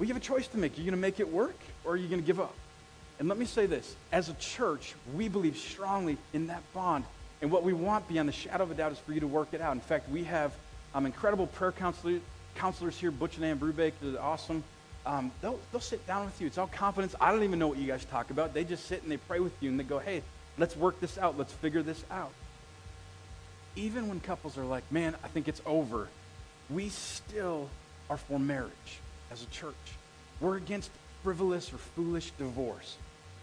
You 0.01 0.07
have 0.09 0.17
a 0.17 0.21
choice 0.21 0.47
to 0.49 0.59
make. 0.59 0.73
Are 0.73 0.77
You're 0.77 0.91
going 0.91 1.01
to 1.01 1.01
make 1.01 1.21
it 1.21 1.33
work 1.33 1.57
or 1.85 1.93
are 1.93 1.97
you 1.97 2.09
going 2.09 2.21
to 2.21 2.27
give 2.27 2.39
up? 2.39 2.55
And 3.19 3.29
let 3.29 3.39
me 3.39 3.47
say 3.47 3.65
this 3.65 3.97
as 4.13 4.29
a 4.29 4.35
church, 4.35 4.95
we 5.15 5.29
believe 5.29 5.57
strongly 5.57 6.19
in 6.35 6.49
that 6.49 6.63
bond. 6.75 7.05
And 7.41 7.51
what 7.51 7.63
we 7.63 7.73
want 7.73 8.07
beyond 8.09 8.29
the 8.29 8.33
shadow 8.33 8.65
of 8.65 8.71
a 8.71 8.75
doubt 8.75 8.93
is 8.93 8.99
for 8.99 9.13
you 9.13 9.21
to 9.21 9.27
work 9.27 9.49
it 9.53 9.61
out. 9.61 9.73
In 9.73 9.81
fact, 9.81 10.11
we 10.11 10.25
have 10.25 10.53
um, 10.95 11.07
incredible 11.07 11.47
prayer 11.47 11.73
counselor, 11.73 12.19
counselors 12.57 12.99
here. 12.99 13.11
Butch 13.11 13.37
and 13.37 13.45
Ann 13.45 13.59
Brubeck 13.59 13.93
is 14.03 14.17
awesome. 14.17 14.63
um, 15.07 15.31
they'll, 15.41 15.59
they'll 15.71 15.81
sit 15.81 16.07
down 16.07 16.27
with 16.27 16.41
you. 16.41 16.47
It's 16.47 16.59
all 16.59 16.67
confidence. 16.67 17.15
I 17.21 17.31
don't 17.31 17.43
even 17.43 17.59
know 17.59 17.69
what 17.69 17.79
you 17.79 17.87
guys 17.87 18.05
talk 18.07 18.31
about. 18.31 18.53
They 18.53 18.65
just 18.65 18.87
sit 18.87 19.03
and 19.03 19.11
they 19.11 19.17
pray 19.17 19.41
with 19.41 19.53
you 19.63 19.71
and 19.71 19.79
they 19.79 19.85
go, 19.85 19.99
hey, 19.99 20.23
let's 20.59 20.77
work 20.77 21.01
this 21.01 21.19
out. 21.19 21.39
Let's 21.39 21.53
figure 21.53 21.83
this 21.83 22.03
out. 22.11 22.33
Even 23.77 24.09
when 24.09 24.21
couples 24.21 24.57
are 24.57 24.65
like, 24.65 24.85
man, 24.93 25.17
I 25.25 25.29
think 25.29 25.49
it's 25.49 25.63
over, 25.67 26.09
we 26.71 26.89
still 26.89 27.69
are 28.09 28.17
for 28.17 28.39
marriage 28.39 29.01
as 29.31 29.43
a 29.43 29.47
church. 29.47 29.75
We're 30.41 30.57
against 30.57 30.91
frivolous 31.23 31.73
or 31.73 31.79
foolish 31.79 32.31
divorce. 32.39 32.97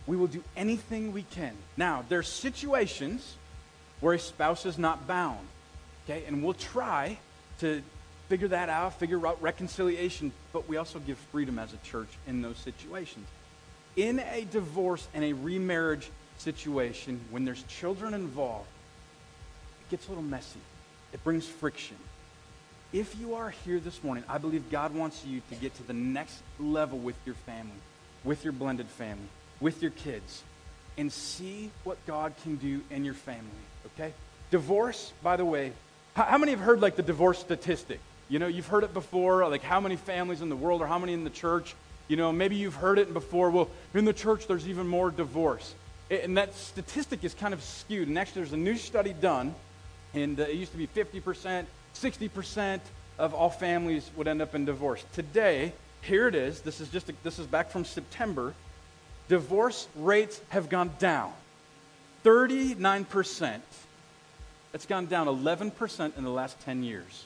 We 0.08 0.16
will 0.16 0.28
do 0.28 0.44
anything 0.56 1.14
we 1.14 1.24
can. 1.24 1.54
Now, 1.78 2.04
there's 2.08 2.28
situations 2.28 3.36
where 4.00 4.14
a 4.14 4.20
spouse 4.20 4.66
is 4.66 4.78
not 4.78 5.08
bound, 5.08 5.48
okay? 6.06 6.24
And 6.26 6.44
we'll 6.44 6.54
try 6.54 7.18
to 7.60 7.82
figure 8.30 8.48
that 8.48 8.70
out, 8.70 8.98
figure 8.98 9.26
out 9.28 9.42
reconciliation, 9.42 10.32
but 10.54 10.68
we 10.68 10.78
also 10.78 11.00
give 11.00 11.18
freedom 11.32 11.60
as 11.60 11.74
a 11.74 11.78
church 11.78 12.10
in 12.28 12.42
those 12.42 12.58
situations. 12.58 13.28
In 13.96 14.20
a 14.20 14.46
divorce 14.52 15.08
and 15.14 15.24
a 15.24 15.34
remarriage 15.34 16.10
situation, 16.38 17.20
when 17.30 17.46
there's 17.46 17.64
children 17.64 18.14
involved, 18.14 18.68
gets 19.92 20.08
a 20.08 20.10
little 20.10 20.24
messy. 20.24 20.60
It 21.14 21.24
brings 21.24 21.46
friction. 21.46 21.98
If 22.94 23.20
you 23.20 23.36
are 23.36 23.50
here 23.50 23.80
this 23.80 24.04
morning, 24.04 24.24
I 24.28 24.38
believe 24.38 24.72
God 24.72 24.96
wants 24.96 25.24
you 25.26 25.42
to 25.50 25.56
get 25.56 25.76
to 25.76 25.84
the 25.84 25.94
next 25.94 26.42
level 26.60 26.98
with 26.98 27.16
your 27.26 27.36
family, 27.36 27.72
with 28.24 28.44
your 28.44 28.54
blended 28.54 28.88
family, 28.88 29.28
with 29.60 29.82
your 29.82 29.92
kids, 29.92 30.44
and 30.98 31.12
see 31.12 31.70
what 31.84 31.98
God 32.08 32.34
can 32.44 32.56
do 32.56 32.82
in 32.90 33.06
your 33.06 33.14
family, 33.14 33.46
okay? 33.88 34.14
Divorce, 34.50 35.14
by 35.22 35.36
the 35.36 35.46
way, 35.46 35.74
how, 36.16 36.38
many 36.38 36.52
have 36.52 36.60
heard 36.60 36.82
like 36.82 36.96
the 36.96 37.04
divorce 37.04 37.40
statistic? 37.40 38.00
You 38.30 38.40
know, 38.40 38.48
you've 38.48 38.68
heard 38.68 38.84
it 38.84 38.94
before, 38.94 39.48
like 39.48 39.64
how 39.64 39.80
many 39.80 39.96
families 39.96 40.42
in 40.42 40.50
the 40.50 40.56
world 40.56 40.82
or 40.82 40.88
how 40.88 41.00
many 41.00 41.14
in 41.14 41.24
the 41.24 41.30
church. 41.30 41.76
You 42.08 42.18
know, 42.18 42.32
maybe 42.32 42.56
you've 42.56 42.76
heard 42.76 43.00
it 43.00 43.14
before. 43.14 43.50
Well, 43.50 43.70
in 43.94 44.04
the 44.04 44.14
church, 44.14 44.48
there's 44.48 44.68
even 44.68 44.88
more 44.88 45.12
divorce. 45.12 45.74
And 46.10 46.38
that 46.38 46.56
statistic 46.56 47.24
is 47.24 47.34
kind 47.34 47.54
of 47.54 47.64
skewed. 47.64 48.10
And 48.10 48.20
actually, 48.20 48.42
there's 48.42 48.54
a 48.54 48.58
new 48.58 48.76
study 48.76 49.14
done, 49.14 49.56
and 50.14 50.40
uh, 50.40 50.44
it 50.44 50.56
used 50.56 50.72
to 50.72 50.78
be 50.78 50.88
50%, 50.88 51.66
60% 51.96 52.80
of 53.20 53.34
all 53.34 53.50
families 53.50 54.10
would 54.16 54.28
end 54.28 54.42
up 54.42 54.56
in 54.56 54.66
divorce. 54.66 55.04
Today, 55.14 55.74
here 56.02 56.28
it 56.28 56.36
is. 56.36 56.62
This 56.62 56.82
is 56.82 56.90
just 56.90 57.10
a, 57.10 57.14
this 57.24 57.40
is 57.40 57.48
back 57.48 57.70
from 57.70 57.86
September. 57.86 58.54
Divorce 59.28 59.88
rates 59.96 60.42
have 60.50 60.70
gone 60.70 60.92
down 61.00 61.32
39%. 62.24 63.60
It's 64.74 64.86
gone 64.86 65.06
down 65.08 65.28
11% 65.28 66.18
in 66.18 66.24
the 66.24 66.30
last 66.30 66.60
10 66.62 66.84
years. 66.84 67.26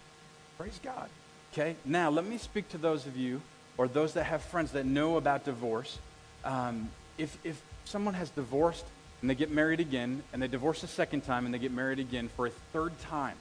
Praise 0.57 0.79
God. 0.83 1.09
Okay, 1.53 1.75
now 1.85 2.09
let 2.09 2.25
me 2.25 2.37
speak 2.37 2.67
to 2.69 2.77
those 2.77 3.05
of 3.05 3.15
you 3.15 3.41
or 3.77 3.87
those 3.87 4.13
that 4.13 4.25
have 4.25 4.41
friends 4.41 4.71
that 4.71 4.85
know 4.85 5.17
about 5.17 5.45
divorce. 5.45 5.99
Um, 6.43 6.89
if, 7.17 7.37
if 7.43 7.61
someone 7.85 8.13
has 8.13 8.29
divorced 8.29 8.85
and 9.25 9.29
they 9.31 9.33
get 9.33 9.49
married 9.49 9.79
again, 9.79 10.21
and 10.33 10.39
they 10.39 10.47
divorce 10.47 10.83
a 10.83 10.87
second 10.87 11.21
time 11.21 11.45
and 11.45 11.53
they 11.53 11.57
get 11.57 11.71
married 11.71 11.97
again 11.97 12.29
for 12.35 12.45
a 12.45 12.51
third 12.71 12.91
time, 12.99 13.35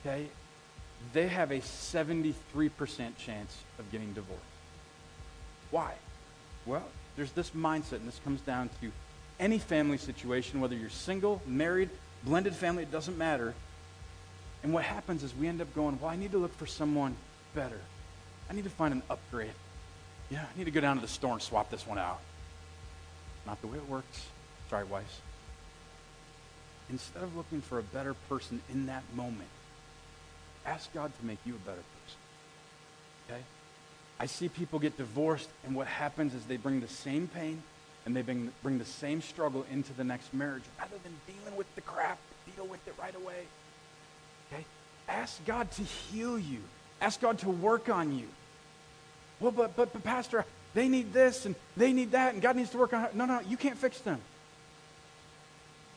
okay, 0.00 0.28
they 1.12 1.26
have 1.26 1.50
a 1.50 1.58
73% 1.58 2.32
chance 3.18 3.56
of 3.80 3.90
getting 3.90 4.12
divorced. 4.12 4.40
Why? 5.72 5.94
Well, 6.64 6.84
there's 7.16 7.32
this 7.32 7.50
mindset, 7.50 7.94
and 7.94 8.06
this 8.06 8.20
comes 8.22 8.40
down 8.42 8.70
to 8.80 8.92
any 9.40 9.58
family 9.58 9.98
situation, 9.98 10.60
whether 10.60 10.76
you're 10.76 10.90
single, 10.90 11.42
married, 11.44 11.90
blended 12.22 12.54
family, 12.54 12.84
it 12.84 12.92
doesn't 12.92 13.18
matter. 13.18 13.52
And 14.62 14.72
what 14.72 14.84
happens 14.84 15.24
is 15.24 15.34
we 15.34 15.48
end 15.48 15.60
up 15.60 15.74
going, 15.74 15.98
well, 16.00 16.12
I 16.12 16.14
need 16.14 16.30
to 16.30 16.38
look 16.38 16.56
for 16.56 16.66
someone 16.66 17.16
better. 17.52 17.80
I 18.48 18.52
need 18.52 18.62
to 18.62 18.70
find 18.70 18.94
an 18.94 19.02
upgrade. 19.10 19.50
Yeah, 20.30 20.44
I 20.44 20.56
need 20.56 20.66
to 20.66 20.70
go 20.70 20.80
down 20.80 20.94
to 20.94 21.02
the 21.02 21.08
store 21.08 21.32
and 21.32 21.42
swap 21.42 21.68
this 21.68 21.84
one 21.84 21.98
out. 21.98 22.20
Not 23.44 23.60
the 23.60 23.66
way 23.66 23.78
it 23.78 23.88
works. 23.88 24.26
Sorry, 24.70 24.84
wives. 24.84 25.20
Instead 26.90 27.22
of 27.22 27.36
looking 27.36 27.60
for 27.60 27.78
a 27.78 27.82
better 27.82 28.14
person 28.28 28.60
in 28.70 28.86
that 28.86 29.02
moment, 29.14 29.48
ask 30.64 30.92
God 30.92 31.12
to 31.18 31.26
make 31.26 31.38
you 31.44 31.54
a 31.54 31.58
better 31.58 31.82
person. 32.04 32.18
Okay? 33.28 33.42
I 34.18 34.26
see 34.26 34.48
people 34.48 34.78
get 34.78 34.96
divorced, 34.96 35.48
and 35.64 35.74
what 35.74 35.86
happens 35.86 36.34
is 36.34 36.44
they 36.44 36.56
bring 36.56 36.80
the 36.80 36.88
same 36.88 37.28
pain 37.28 37.62
and 38.04 38.14
they 38.14 38.22
bring, 38.22 38.52
bring 38.62 38.78
the 38.78 38.84
same 38.84 39.20
struggle 39.20 39.66
into 39.70 39.92
the 39.92 40.04
next 40.04 40.32
marriage 40.32 40.62
rather 40.78 40.96
than 41.02 41.12
dealing 41.26 41.56
with 41.56 41.72
the 41.74 41.80
crap, 41.80 42.18
deal 42.54 42.66
with 42.66 42.86
it 42.86 42.94
right 43.00 43.14
away. 43.16 43.42
Okay? 44.52 44.64
Ask 45.08 45.44
God 45.44 45.70
to 45.72 45.82
heal 45.82 46.38
you. 46.38 46.60
Ask 47.00 47.20
God 47.20 47.38
to 47.40 47.50
work 47.50 47.88
on 47.88 48.16
you. 48.16 48.28
Well, 49.40 49.52
but, 49.52 49.76
but, 49.76 49.92
but 49.92 50.04
Pastor, 50.04 50.44
they 50.72 50.88
need 50.88 51.12
this 51.12 51.46
and 51.46 51.54
they 51.76 51.92
need 51.92 52.12
that, 52.12 52.34
and 52.34 52.42
God 52.42 52.56
needs 52.56 52.70
to 52.70 52.78
work 52.78 52.94
on 52.94 53.08
No, 53.12 53.26
no, 53.26 53.40
you 53.40 53.56
can't 53.56 53.76
fix 53.76 53.98
them. 54.00 54.20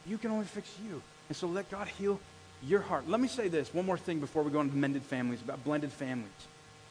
You 0.09 0.17
can 0.17 0.31
only 0.31 0.45
fix 0.45 0.69
you. 0.83 1.01
And 1.27 1.37
so 1.37 1.47
let 1.47 1.69
God 1.69 1.87
heal 1.87 2.19
your 2.63 2.81
heart. 2.81 3.07
Let 3.07 3.21
me 3.21 3.27
say 3.27 3.47
this 3.47 3.73
one 3.73 3.85
more 3.85 3.97
thing 3.97 4.19
before 4.19 4.43
we 4.43 4.51
go 4.51 4.59
into 4.59 4.75
mended 4.75 5.03
families, 5.03 5.41
about 5.41 5.63
blended 5.63 5.91
families. 5.91 6.29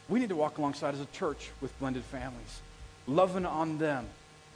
We 0.09 0.21
need 0.21 0.29
to 0.29 0.37
walk 0.37 0.59
alongside 0.59 0.95
as 0.95 1.01
a 1.01 1.07
church 1.07 1.51
with 1.61 1.77
blended 1.81 2.05
families, 2.05 2.61
loving 3.07 3.45
on 3.45 3.79
them, 3.79 4.07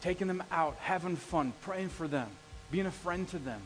taking 0.01 0.29
them 0.29 0.43
out, 0.51 0.77
having 0.81 1.17
fun, 1.17 1.53
praying 1.63 1.91
for 1.91 2.09
them, 2.09 2.29
being 2.71 2.87
a 2.87 2.91
friend 2.91 3.29
to 3.29 3.39
them. 3.39 3.61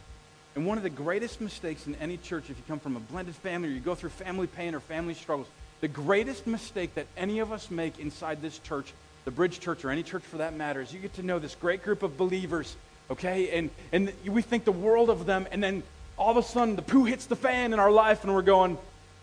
And 0.57 0.67
one 0.67 0.79
of 0.79 0.83
the 0.83 0.91
greatest 0.91 1.41
mistakes 1.43 1.87
in 1.87 1.95
any 1.97 2.17
church, 2.17 2.45
if 2.49 2.57
you 2.57 2.65
come 2.67 2.81
from 2.81 2.97
a 2.97 3.01
blended 3.01 3.37
family 3.37 3.69
or 3.69 3.73
you 3.73 3.81
go 3.81 3.95
through 3.95 4.11
family 4.11 4.47
pain 4.47 4.75
or 4.75 4.81
family 4.81 5.13
struggles, 5.13 5.47
the 5.83 5.89
greatest 5.89 6.47
mistake 6.47 6.95
that 6.95 7.07
any 7.17 7.41
of 7.41 7.53
us 7.53 7.71
make 7.71 7.99
inside 7.99 8.41
this 8.41 8.59
church, 8.59 8.95
the 9.27 9.31
Bridge 9.31 9.61
Church 9.61 9.85
or 9.85 9.91
any 9.91 10.03
church 10.03 10.23
for 10.23 10.39
that 10.39 10.55
matter, 10.55 10.81
is 10.81 10.93
you 10.93 10.99
get 10.99 11.13
to 11.15 11.23
know 11.23 11.39
this 11.39 11.55
great 11.55 11.85
group 11.85 12.03
of 12.03 12.17
believers, 12.17 12.75
okay? 13.11 13.51
And, 13.59 13.71
and 13.93 14.13
we 14.27 14.43
think 14.43 14.65
the 14.65 14.73
world 14.73 15.11
of 15.11 15.27
them, 15.27 15.47
and 15.51 15.63
then 15.63 15.83
all 16.19 16.31
of 16.31 16.37
a 16.37 16.43
sudden 16.43 16.77
the 16.77 16.83
poo 16.83 17.05
hits 17.05 17.27
the 17.27 17.37
fan 17.37 17.73
in 17.73 17.79
our 17.79 17.91
life, 17.91 18.25
and 18.25 18.35
we're 18.35 18.43
going, 18.43 18.79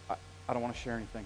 I, 0.10 0.16
I 0.48 0.54
don't 0.54 0.62
want 0.62 0.76
to 0.76 0.82
share 0.82 0.96
anything. 0.96 1.26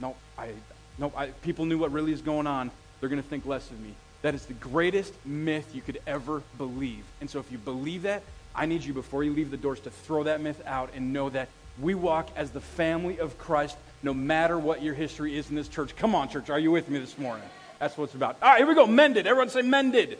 No, 0.00 0.14
I, 0.36 0.50
no, 0.98 1.12
I, 1.16 1.26
people 1.28 1.64
knew 1.64 1.78
what 1.78 1.92
really 1.92 2.12
is 2.12 2.22
going 2.22 2.46
on. 2.46 2.70
They're 3.00 3.08
going 3.08 3.22
to 3.22 3.28
think 3.28 3.46
less 3.46 3.70
of 3.70 3.80
me. 3.80 3.94
That 4.22 4.34
is 4.34 4.46
the 4.46 4.54
greatest 4.54 5.14
myth 5.24 5.74
you 5.74 5.80
could 5.80 6.00
ever 6.06 6.42
believe. 6.56 7.04
And 7.20 7.30
so 7.30 7.38
if 7.38 7.50
you 7.52 7.58
believe 7.58 8.02
that, 8.02 8.22
I 8.54 8.66
need 8.66 8.82
you, 8.82 8.92
before 8.92 9.22
you 9.22 9.32
leave 9.32 9.50
the 9.50 9.56
doors, 9.56 9.80
to 9.80 9.90
throw 9.90 10.24
that 10.24 10.40
myth 10.40 10.60
out 10.66 10.90
and 10.94 11.12
know 11.12 11.30
that 11.30 11.48
we 11.80 11.94
walk 11.94 12.28
as 12.34 12.50
the 12.50 12.60
family 12.60 13.20
of 13.20 13.38
Christ 13.38 13.76
no 14.02 14.12
matter 14.12 14.58
what 14.58 14.82
your 14.82 14.94
history 14.94 15.36
is 15.36 15.48
in 15.50 15.56
this 15.56 15.68
church. 15.68 15.94
Come 15.96 16.14
on, 16.14 16.28
church, 16.28 16.50
are 16.50 16.58
you 16.58 16.70
with 16.70 16.88
me 16.88 16.98
this 16.98 17.16
morning? 17.18 17.48
That's 17.78 17.96
what 17.96 18.04
it's 18.04 18.14
about. 18.14 18.36
All 18.42 18.48
right, 18.48 18.58
here 18.58 18.66
we 18.66 18.74
go. 18.74 18.86
Mended. 18.86 19.26
Everyone 19.26 19.50
say 19.50 19.62
mended. 19.62 20.18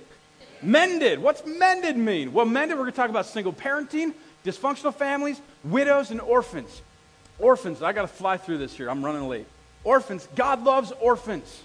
Mended. 0.63 1.19
What's 1.19 1.45
mended 1.47 1.97
mean? 1.97 2.33
Well, 2.33 2.47
mended, 2.47 2.77
we're 2.77 2.85
going 2.85 2.93
to 2.93 2.97
talk 2.97 3.11
about 3.11 3.27
single 3.27 3.53
parenting, 3.53 4.15
dysfunctional 4.45 4.95
families, 4.95 5.41
widows, 5.65 6.11
and 6.11 6.21
orphans. 6.21 6.83
Orphans. 7.39 7.83
I 7.83 7.93
got 7.93 8.03
to 8.03 8.09
fly 8.09 8.37
through 8.37 8.59
this 8.59 8.75
here. 8.75 8.91
I'm 8.91 9.05
running 9.05 9.29
late. 9.29 9.47
Orphans. 9.85 10.29
God 10.35 10.65
loves 10.65 10.93
orphans. 11.01 11.63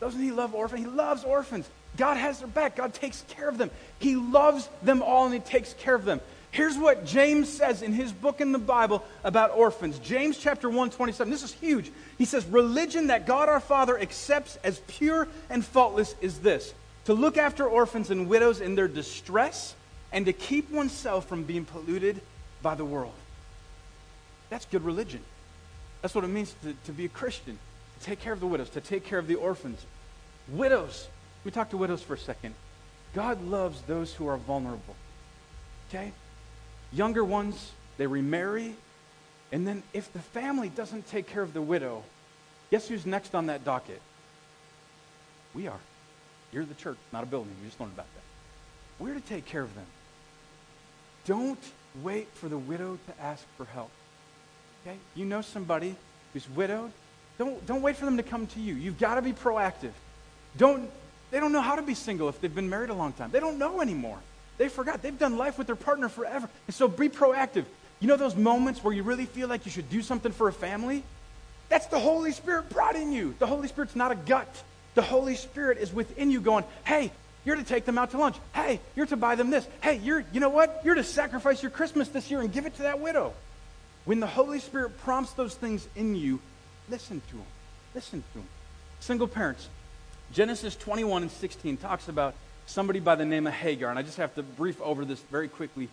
Doesn't 0.00 0.20
he 0.20 0.30
love 0.30 0.54
orphans? 0.54 0.80
He 0.82 0.86
loves 0.86 1.24
orphans. 1.24 1.68
God 1.96 2.16
has 2.16 2.40
their 2.40 2.48
back. 2.48 2.76
God 2.76 2.92
takes 2.92 3.24
care 3.28 3.48
of 3.48 3.58
them. 3.58 3.70
He 3.98 4.16
loves 4.16 4.68
them 4.82 5.02
all 5.02 5.24
and 5.24 5.34
He 5.34 5.40
takes 5.40 5.72
care 5.74 5.94
of 5.94 6.04
them. 6.04 6.20
Here's 6.50 6.78
what 6.78 7.04
James 7.04 7.50
says 7.50 7.82
in 7.82 7.92
his 7.92 8.12
book 8.12 8.40
in 8.40 8.52
the 8.52 8.58
Bible 8.58 9.04
about 9.24 9.50
orphans. 9.50 9.98
James 9.98 10.38
chapter 10.38 10.70
1, 10.70 10.88
27. 10.88 11.30
This 11.30 11.42
is 11.42 11.52
huge. 11.52 11.92
He 12.16 12.24
says, 12.24 12.46
Religion 12.46 13.08
that 13.08 13.26
God 13.26 13.50
our 13.50 13.60
Father 13.60 13.98
accepts 13.98 14.56
as 14.64 14.80
pure 14.86 15.28
and 15.50 15.62
faultless 15.62 16.14
is 16.22 16.38
this 16.38 16.72
to 17.06 17.14
look 17.14 17.38
after 17.38 17.66
orphans 17.66 18.10
and 18.10 18.28
widows 18.28 18.60
in 18.60 18.74
their 18.74 18.88
distress 18.88 19.74
and 20.12 20.26
to 20.26 20.32
keep 20.32 20.70
oneself 20.70 21.28
from 21.28 21.44
being 21.44 21.64
polluted 21.64 22.20
by 22.62 22.74
the 22.74 22.84
world. 22.84 23.14
That's 24.50 24.64
good 24.66 24.84
religion. 24.84 25.20
That's 26.02 26.14
what 26.14 26.24
it 26.24 26.28
means 26.28 26.54
to, 26.62 26.74
to 26.86 26.92
be 26.92 27.04
a 27.04 27.08
Christian, 27.08 27.58
to 28.00 28.06
take 28.06 28.20
care 28.20 28.32
of 28.32 28.40
the 28.40 28.46
widows, 28.46 28.70
to 28.70 28.80
take 28.80 29.04
care 29.04 29.18
of 29.18 29.28
the 29.28 29.36
orphans. 29.36 29.84
Widows, 30.48 31.08
let 31.40 31.46
me 31.46 31.50
talk 31.52 31.70
to 31.70 31.76
widows 31.76 32.02
for 32.02 32.14
a 32.14 32.18
second. 32.18 32.54
God 33.14 33.42
loves 33.44 33.80
those 33.82 34.12
who 34.12 34.26
are 34.26 34.36
vulnerable. 34.36 34.96
Okay? 35.88 36.12
Younger 36.92 37.24
ones, 37.24 37.72
they 37.98 38.06
remarry. 38.06 38.74
And 39.52 39.66
then 39.66 39.84
if 39.92 40.12
the 40.12 40.18
family 40.18 40.68
doesn't 40.68 41.08
take 41.08 41.28
care 41.28 41.42
of 41.42 41.52
the 41.52 41.62
widow, 41.62 42.02
guess 42.70 42.88
who's 42.88 43.06
next 43.06 43.34
on 43.34 43.46
that 43.46 43.64
docket? 43.64 44.02
We 45.54 45.68
are. 45.68 45.78
You're 46.52 46.64
the 46.64 46.74
church, 46.74 46.98
not 47.12 47.22
a 47.22 47.26
building. 47.26 47.54
You 47.60 47.68
just 47.68 47.80
learned 47.80 47.92
about 47.94 48.06
that. 48.14 49.02
We're 49.02 49.14
to 49.14 49.20
take 49.20 49.46
care 49.46 49.62
of 49.62 49.74
them. 49.74 49.86
Don't 51.26 51.58
wait 52.02 52.28
for 52.34 52.48
the 52.48 52.58
widow 52.58 52.98
to 53.06 53.22
ask 53.22 53.44
for 53.56 53.64
help. 53.66 53.90
Okay? 54.86 54.96
You 55.14 55.24
know 55.24 55.42
somebody 55.42 55.96
who's 56.32 56.48
widowed. 56.50 56.92
Don't, 57.38 57.66
don't 57.66 57.82
wait 57.82 57.96
for 57.96 58.04
them 58.04 58.16
to 58.16 58.22
come 58.22 58.46
to 58.48 58.60
you. 58.60 58.74
You've 58.74 58.98
got 58.98 59.16
to 59.16 59.22
be 59.22 59.32
proactive. 59.32 59.92
Don't 60.56 60.90
they 61.30 61.40
don't 61.40 61.52
know 61.52 61.60
how 61.60 61.76
to 61.76 61.82
be 61.82 61.94
single 61.94 62.28
if 62.28 62.40
they've 62.40 62.54
been 62.54 62.70
married 62.70 62.90
a 62.90 62.94
long 62.94 63.12
time. 63.12 63.30
They 63.30 63.40
don't 63.40 63.58
know 63.58 63.80
anymore. 63.80 64.18
They 64.58 64.68
forgot. 64.68 65.02
They've 65.02 65.18
done 65.18 65.36
life 65.36 65.58
with 65.58 65.66
their 65.66 65.76
partner 65.76 66.08
forever. 66.08 66.48
And 66.66 66.74
so 66.74 66.88
be 66.88 67.08
proactive. 67.08 67.64
You 68.00 68.08
know 68.08 68.16
those 68.16 68.36
moments 68.36 68.84
where 68.84 68.94
you 68.94 69.02
really 69.02 69.26
feel 69.26 69.48
like 69.48 69.64
you 69.66 69.72
should 69.72 69.90
do 69.90 70.02
something 70.02 70.32
for 70.32 70.48
a 70.48 70.52
family? 70.52 71.02
That's 71.68 71.86
the 71.86 71.98
Holy 71.98 72.32
Spirit 72.32 72.66
in 72.94 73.12
you. 73.12 73.34
The 73.38 73.46
Holy 73.46 73.68
Spirit's 73.68 73.96
not 73.96 74.12
a 74.12 74.14
gut. 74.14 74.48
The 74.96 75.02
Holy 75.02 75.36
Spirit 75.36 75.76
is 75.78 75.92
within 75.92 76.30
you 76.30 76.40
going, 76.40 76.64
hey, 76.84 77.12
you're 77.44 77.56
to 77.56 77.62
take 77.62 77.84
them 77.84 77.98
out 77.98 78.10
to 78.10 78.18
lunch. 78.18 78.36
Hey, 78.54 78.80
you're 78.96 79.06
to 79.06 79.16
buy 79.16 79.36
them 79.36 79.50
this. 79.50 79.68
Hey, 79.82 79.98
you're, 79.98 80.24
you 80.32 80.40
know 80.40 80.48
what? 80.48 80.80
You're 80.84 80.96
to 80.96 81.04
sacrifice 81.04 81.62
your 81.62 81.70
Christmas 81.70 82.08
this 82.08 82.30
year 82.30 82.40
and 82.40 82.50
give 82.50 82.66
it 82.66 82.74
to 82.76 82.82
that 82.82 82.98
widow. 82.98 83.34
When 84.06 84.20
the 84.20 84.26
Holy 84.26 84.58
Spirit 84.58 84.98
prompts 85.02 85.32
those 85.34 85.54
things 85.54 85.86
in 85.96 86.16
you, 86.16 86.40
listen 86.88 87.20
to 87.30 87.36
him. 87.36 87.46
Listen 87.94 88.24
to 88.32 88.38
him. 88.38 88.46
Single 89.00 89.28
parents. 89.28 89.68
Genesis 90.32 90.74
21 90.74 91.22
and 91.22 91.30
16 91.30 91.76
talks 91.76 92.08
about 92.08 92.34
somebody 92.66 92.98
by 92.98 93.16
the 93.16 93.24
name 93.24 93.46
of 93.46 93.52
Hagar, 93.52 93.90
and 93.90 93.98
I 93.98 94.02
just 94.02 94.16
have 94.16 94.34
to 94.36 94.42
brief 94.42 94.80
over 94.80 95.04
this 95.04 95.20
very 95.30 95.48
quickly. 95.48 95.88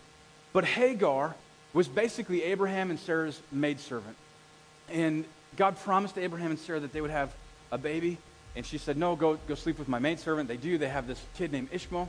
But 0.52 0.64
Hagar 0.64 1.34
was 1.74 1.88
basically 1.88 2.42
Abraham 2.44 2.90
and 2.90 2.98
Sarah's 2.98 3.38
maidservant. 3.52 4.16
And 4.88 5.24
God 5.56 5.78
promised 5.78 6.16
Abraham 6.16 6.50
and 6.50 6.58
Sarah 6.58 6.80
that 6.80 6.92
they 6.92 7.00
would 7.00 7.10
have 7.10 7.32
a 7.70 7.78
baby. 7.78 8.18
And 8.56 8.64
she 8.64 8.78
said, 8.78 8.96
No, 8.96 9.16
go, 9.16 9.38
go 9.48 9.54
sleep 9.54 9.78
with 9.78 9.88
my 9.88 9.98
maidservant. 9.98 10.48
They 10.48 10.56
do. 10.56 10.78
They 10.78 10.88
have 10.88 11.06
this 11.06 11.20
kid 11.36 11.52
named 11.52 11.68
Ishmael. 11.72 12.08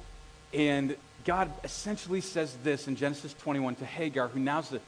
And 0.53 0.95
God 1.25 1.51
essentially 1.63 2.21
says 2.21 2.55
this 2.63 2.87
in 2.87 2.95
Genesis 2.95 3.33
21 3.33 3.75
to 3.75 3.85
Hagar, 3.85 4.27
who 4.27 4.39
now's 4.39 4.69
the 4.69 4.79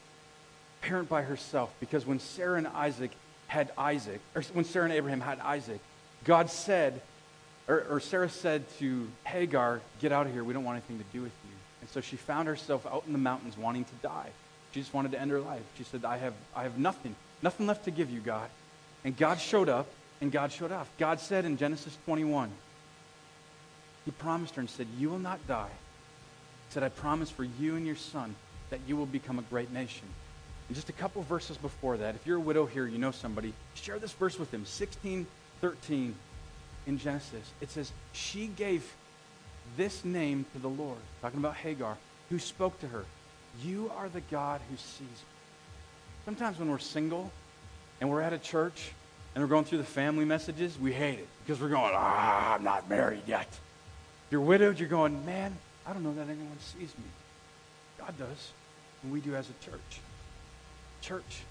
parent 0.80 1.08
by 1.08 1.22
herself. 1.22 1.72
Because 1.80 2.06
when 2.06 2.20
Sarah 2.20 2.58
and 2.58 2.68
Isaac 2.68 3.10
had 3.48 3.70
Isaac, 3.76 4.20
or 4.34 4.42
when 4.52 4.64
Sarah 4.64 4.84
and 4.84 4.94
Abraham 4.94 5.20
had 5.20 5.40
Isaac, 5.40 5.80
God 6.24 6.50
said, 6.50 7.00
or, 7.66 7.84
or 7.90 8.00
Sarah 8.00 8.30
said 8.30 8.64
to 8.78 9.08
Hagar, 9.24 9.80
Get 10.00 10.12
out 10.12 10.26
of 10.26 10.32
here. 10.32 10.44
We 10.44 10.54
don't 10.54 10.64
want 10.64 10.76
anything 10.76 10.98
to 10.98 11.12
do 11.12 11.22
with 11.22 11.32
you. 11.44 11.56
And 11.80 11.90
so 11.90 12.00
she 12.00 12.16
found 12.16 12.48
herself 12.48 12.86
out 12.86 13.04
in 13.06 13.12
the 13.12 13.18
mountains 13.18 13.56
wanting 13.56 13.84
to 13.84 13.94
die. 14.02 14.30
She 14.72 14.80
just 14.80 14.94
wanted 14.94 15.12
to 15.12 15.20
end 15.20 15.30
her 15.30 15.40
life. 15.40 15.62
She 15.76 15.84
said, 15.84 16.04
I 16.04 16.18
have, 16.18 16.34
I 16.54 16.62
have 16.64 16.78
nothing, 16.78 17.14
nothing 17.42 17.66
left 17.66 17.84
to 17.84 17.90
give 17.90 18.10
you, 18.10 18.20
God. 18.20 18.48
And 19.04 19.16
God 19.16 19.40
showed 19.40 19.68
up, 19.68 19.86
and 20.20 20.32
God 20.32 20.52
showed 20.52 20.72
off. 20.72 20.90
God 20.98 21.20
said 21.20 21.44
in 21.44 21.56
Genesis 21.56 21.96
21, 22.04 22.50
He 24.04 24.10
promised 24.12 24.56
her 24.56 24.60
and 24.60 24.70
said, 24.70 24.86
You 24.98 25.10
will 25.10 25.18
not 25.18 25.44
die. 25.46 25.70
He 26.68 26.74
said, 26.74 26.82
I 26.82 26.88
promise 26.88 27.30
for 27.30 27.44
you 27.44 27.76
and 27.76 27.86
your 27.86 27.96
son 27.96 28.34
that 28.70 28.80
you 28.86 28.96
will 28.96 29.06
become 29.06 29.38
a 29.38 29.42
great 29.42 29.72
nation. 29.72 30.06
And 30.68 30.76
just 30.76 30.90
a 30.90 30.92
couple 30.92 31.22
verses 31.22 31.56
before 31.56 31.96
that, 31.96 32.14
if 32.14 32.26
you're 32.26 32.36
a 32.36 32.40
widow 32.40 32.66
here, 32.66 32.86
you 32.86 32.98
know 32.98 33.10
somebody, 33.10 33.54
share 33.74 33.98
this 33.98 34.12
verse 34.12 34.38
with 34.38 34.50
them. 34.50 34.66
16, 34.66 35.26
13 35.60 36.14
in 36.86 36.98
Genesis. 36.98 37.50
It 37.60 37.70
says, 37.70 37.92
She 38.12 38.48
gave 38.48 38.94
this 39.76 40.04
name 40.04 40.44
to 40.52 40.58
the 40.58 40.68
Lord, 40.68 40.98
talking 41.22 41.38
about 41.38 41.56
Hagar, 41.56 41.96
who 42.28 42.38
spoke 42.38 42.78
to 42.80 42.88
her. 42.88 43.04
You 43.62 43.90
are 43.96 44.08
the 44.08 44.20
God 44.20 44.60
who 44.70 44.76
sees 44.76 45.00
me. 45.00 45.06
Sometimes 46.24 46.58
when 46.58 46.70
we're 46.70 46.78
single 46.78 47.30
and 48.00 48.10
we're 48.10 48.20
at 48.20 48.32
a 48.32 48.38
church 48.38 48.92
and 49.38 49.44
we're 49.44 49.54
going 49.54 49.64
through 49.64 49.78
the 49.78 49.84
family 49.84 50.24
messages, 50.24 50.76
we 50.80 50.92
hate 50.92 51.20
it 51.20 51.28
because 51.46 51.60
we're 51.60 51.68
going, 51.68 51.92
ah, 51.94 52.56
I'm 52.56 52.64
not 52.64 52.90
married 52.90 53.22
yet. 53.24 53.46
You're 54.32 54.40
widowed, 54.40 54.80
you're 54.80 54.88
going, 54.88 55.24
man, 55.24 55.56
I 55.86 55.92
don't 55.92 56.02
know 56.02 56.12
that 56.14 56.22
anyone 56.22 56.58
sees 56.58 56.92
me. 56.98 57.04
God 58.00 58.18
does, 58.18 58.50
and 59.04 59.12
we 59.12 59.20
do 59.20 59.36
as 59.36 59.48
a 59.48 59.64
church. 59.64 60.00
Church, 61.02 61.42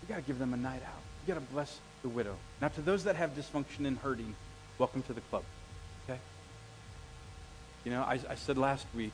you 0.00 0.08
got 0.08 0.16
to 0.16 0.22
give 0.22 0.38
them 0.38 0.54
a 0.54 0.56
night 0.56 0.80
out. 0.82 1.02
You 1.26 1.34
got 1.34 1.46
to 1.46 1.52
bless 1.52 1.78
the 2.00 2.08
widow. 2.08 2.36
Now, 2.62 2.68
to 2.68 2.80
those 2.80 3.04
that 3.04 3.16
have 3.16 3.36
dysfunction 3.36 3.86
and 3.86 3.98
hurting, 3.98 4.34
welcome 4.78 5.02
to 5.02 5.12
the 5.12 5.20
club. 5.20 5.42
Okay? 6.08 6.18
You 7.84 7.90
know, 7.90 8.00
I, 8.00 8.18
I 8.30 8.34
said 8.36 8.56
last 8.56 8.86
week, 8.96 9.12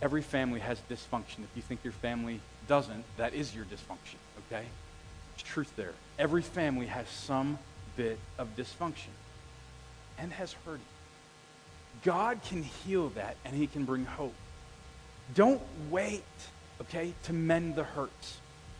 every 0.00 0.22
family 0.22 0.60
has 0.60 0.80
dysfunction. 0.90 1.44
If 1.44 1.50
you 1.54 1.60
think 1.60 1.84
your 1.84 1.92
family 1.92 2.40
doesn't, 2.66 3.04
that 3.18 3.34
is 3.34 3.54
your 3.54 3.66
dysfunction, 3.66 4.16
okay? 4.46 4.64
Truth 5.42 5.72
there. 5.76 5.92
Every 6.18 6.42
family 6.42 6.86
has 6.86 7.08
some 7.08 7.58
bit 7.96 8.18
of 8.38 8.56
dysfunction 8.56 9.14
and 10.18 10.32
has 10.32 10.52
hurt. 10.64 10.80
God 12.04 12.40
can 12.42 12.62
heal 12.62 13.08
that 13.10 13.36
and 13.44 13.54
he 13.54 13.66
can 13.66 13.84
bring 13.84 14.04
hope. 14.04 14.34
Don't 15.34 15.60
wait, 15.90 16.22
okay, 16.80 17.14
to 17.24 17.32
mend 17.32 17.74
the 17.74 17.84
hurts. 17.84 18.38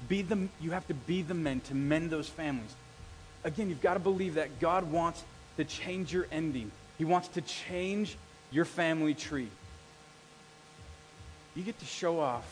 Be 0.08 0.22
the, 0.22 0.48
you 0.60 0.70
have 0.70 0.86
to 0.88 0.94
be 0.94 1.22
the 1.22 1.34
men 1.34 1.60
to 1.62 1.74
mend 1.74 2.10
those 2.10 2.28
families. 2.28 2.74
Again, 3.44 3.68
you've 3.68 3.82
got 3.82 3.94
to 3.94 4.00
believe 4.00 4.34
that 4.34 4.60
God 4.60 4.90
wants 4.90 5.22
to 5.56 5.64
change 5.64 6.12
your 6.12 6.26
ending. 6.32 6.70
He 6.98 7.04
wants 7.04 7.28
to 7.28 7.40
change 7.40 8.16
your 8.50 8.64
family 8.64 9.14
tree. 9.14 9.48
You 11.54 11.62
get 11.62 11.78
to 11.80 11.86
show 11.86 12.20
off 12.20 12.44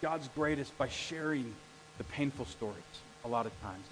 God's 0.00 0.28
greatest 0.28 0.76
by 0.78 0.88
sharing 0.88 1.54
the 2.00 2.04
painful 2.04 2.46
stories 2.46 2.76
a 3.26 3.28
lot 3.28 3.44
of 3.44 3.52
times. 3.60 3.84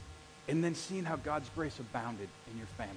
And 0.49 0.65
then 0.65 0.75
seeing 0.75 1.05
how 1.05 1.17
God's 1.17 1.51
grace 1.55 1.79
abounded 1.79 2.31
in 2.51 2.57
your 2.57 2.67
family. 2.69 2.97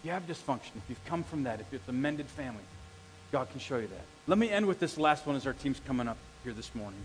If 0.00 0.06
you 0.06 0.10
have 0.10 0.26
dysfunction, 0.26 0.74
if 0.76 0.82
you've 0.88 1.04
come 1.04 1.22
from 1.22 1.44
that, 1.44 1.60
if 1.60 1.72
it's 1.72 1.88
a 1.88 1.92
mended 1.92 2.26
family, 2.26 2.64
God 3.30 3.48
can 3.50 3.60
show 3.60 3.76
you 3.76 3.86
that. 3.86 4.04
Let 4.26 4.36
me 4.36 4.50
end 4.50 4.66
with 4.66 4.80
this 4.80 4.98
last 4.98 5.26
one 5.26 5.36
as 5.36 5.46
our 5.46 5.52
team's 5.52 5.80
coming 5.86 6.08
up 6.08 6.16
here 6.42 6.52
this 6.52 6.74
morning. 6.74 6.98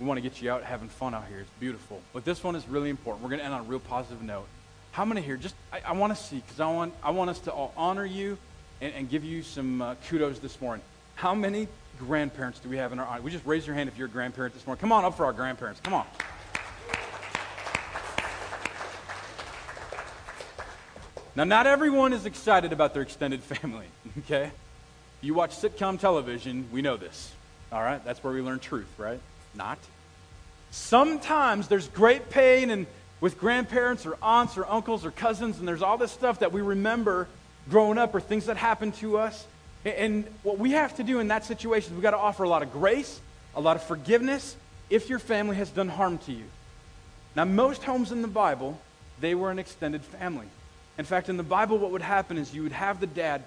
We 0.00 0.06
want 0.06 0.18
to 0.18 0.20
get 0.20 0.42
you 0.42 0.50
out 0.50 0.64
having 0.64 0.88
fun 0.88 1.14
out 1.14 1.26
here. 1.28 1.38
It's 1.38 1.50
beautiful. 1.60 2.00
But 2.12 2.24
this 2.24 2.42
one 2.42 2.56
is 2.56 2.66
really 2.68 2.90
important. 2.90 3.22
We're 3.22 3.30
going 3.30 3.38
to 3.38 3.44
end 3.44 3.54
on 3.54 3.60
a 3.60 3.64
real 3.64 3.78
positive 3.78 4.20
note. 4.20 4.46
How 4.90 5.04
many 5.04 5.20
here? 5.20 5.36
Just 5.36 5.54
I, 5.72 5.80
I 5.86 5.92
want 5.92 6.16
to 6.16 6.20
see 6.20 6.40
because 6.40 6.58
I 6.58 6.72
want 6.72 6.92
I 7.04 7.10
want 7.10 7.30
us 7.30 7.38
to 7.40 7.52
all 7.52 7.72
honor 7.76 8.04
you 8.04 8.36
and, 8.80 8.92
and 8.94 9.08
give 9.08 9.24
you 9.24 9.44
some 9.44 9.80
uh, 9.80 9.94
kudos 10.08 10.40
this 10.40 10.60
morning. 10.60 10.84
How 11.14 11.34
many 11.34 11.68
grandparents 12.00 12.58
do 12.58 12.68
we 12.68 12.78
have 12.78 12.92
in 12.92 12.98
our 12.98 13.06
audience? 13.06 13.24
We 13.24 13.30
just 13.30 13.46
raise 13.46 13.64
your 13.64 13.76
hand 13.76 13.88
if 13.88 13.96
you're 13.96 14.08
a 14.08 14.10
grandparent 14.10 14.54
this 14.54 14.66
morning. 14.66 14.80
Come 14.80 14.90
on 14.90 15.04
up 15.04 15.16
for 15.16 15.24
our 15.24 15.32
grandparents. 15.32 15.80
Come 15.80 15.94
on. 15.94 16.06
Now, 21.36 21.44
not 21.44 21.66
everyone 21.66 22.12
is 22.12 22.26
excited 22.26 22.72
about 22.72 22.94
their 22.94 23.02
extended 23.02 23.42
family, 23.44 23.86
okay? 24.20 24.50
You 25.20 25.34
watch 25.34 25.50
sitcom 25.50 25.98
television, 25.98 26.68
we 26.70 26.82
know 26.82 26.96
this. 26.96 27.32
All 27.72 27.82
right? 27.82 28.04
That's 28.04 28.22
where 28.22 28.32
we 28.32 28.40
learn 28.40 28.60
truth, 28.60 28.88
right? 28.98 29.20
Not. 29.54 29.78
Sometimes 30.70 31.68
there's 31.68 31.88
great 31.88 32.30
pain 32.30 32.70
and 32.70 32.86
with 33.20 33.38
grandparents 33.38 34.06
or 34.06 34.16
aunts 34.22 34.58
or 34.58 34.66
uncles 34.66 35.04
or 35.04 35.10
cousins, 35.10 35.58
and 35.58 35.66
there's 35.66 35.82
all 35.82 35.96
this 35.96 36.12
stuff 36.12 36.40
that 36.40 36.52
we 36.52 36.60
remember 36.60 37.26
growing 37.70 37.96
up 37.96 38.14
or 38.14 38.20
things 38.20 38.46
that 38.46 38.56
happened 38.56 38.94
to 38.94 39.18
us. 39.18 39.46
And 39.84 40.24
what 40.42 40.58
we 40.58 40.72
have 40.72 40.96
to 40.96 41.02
do 41.02 41.20
in 41.20 41.28
that 41.28 41.44
situation 41.44 41.88
is 41.88 41.94
we've 41.94 42.02
got 42.02 42.10
to 42.10 42.18
offer 42.18 42.44
a 42.44 42.48
lot 42.48 42.62
of 42.62 42.72
grace, 42.72 43.20
a 43.54 43.60
lot 43.60 43.76
of 43.76 43.82
forgiveness 43.82 44.56
if 44.90 45.08
your 45.08 45.18
family 45.18 45.56
has 45.56 45.70
done 45.70 45.88
harm 45.88 46.18
to 46.18 46.32
you. 46.32 46.44
Now, 47.34 47.44
most 47.44 47.82
homes 47.82 48.12
in 48.12 48.22
the 48.22 48.28
Bible, 48.28 48.78
they 49.20 49.34
were 49.34 49.50
an 49.50 49.58
extended 49.58 50.02
family. 50.02 50.46
In 50.98 51.04
fact, 51.04 51.28
in 51.28 51.36
the 51.36 51.42
Bible, 51.42 51.78
what 51.78 51.90
would 51.90 52.02
happen 52.02 52.38
is 52.38 52.54
you 52.54 52.62
would 52.62 52.72
have 52.72 53.00
the 53.00 53.06
dad, 53.06 53.42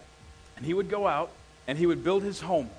and 0.55 0.65
he 0.65 0.73
would 0.73 0.89
go 0.89 1.07
out 1.07 1.29
and 1.67 1.77
he 1.77 1.85
would 1.85 2.03
build 2.03 2.23
his 2.23 2.39
home. 2.39 2.69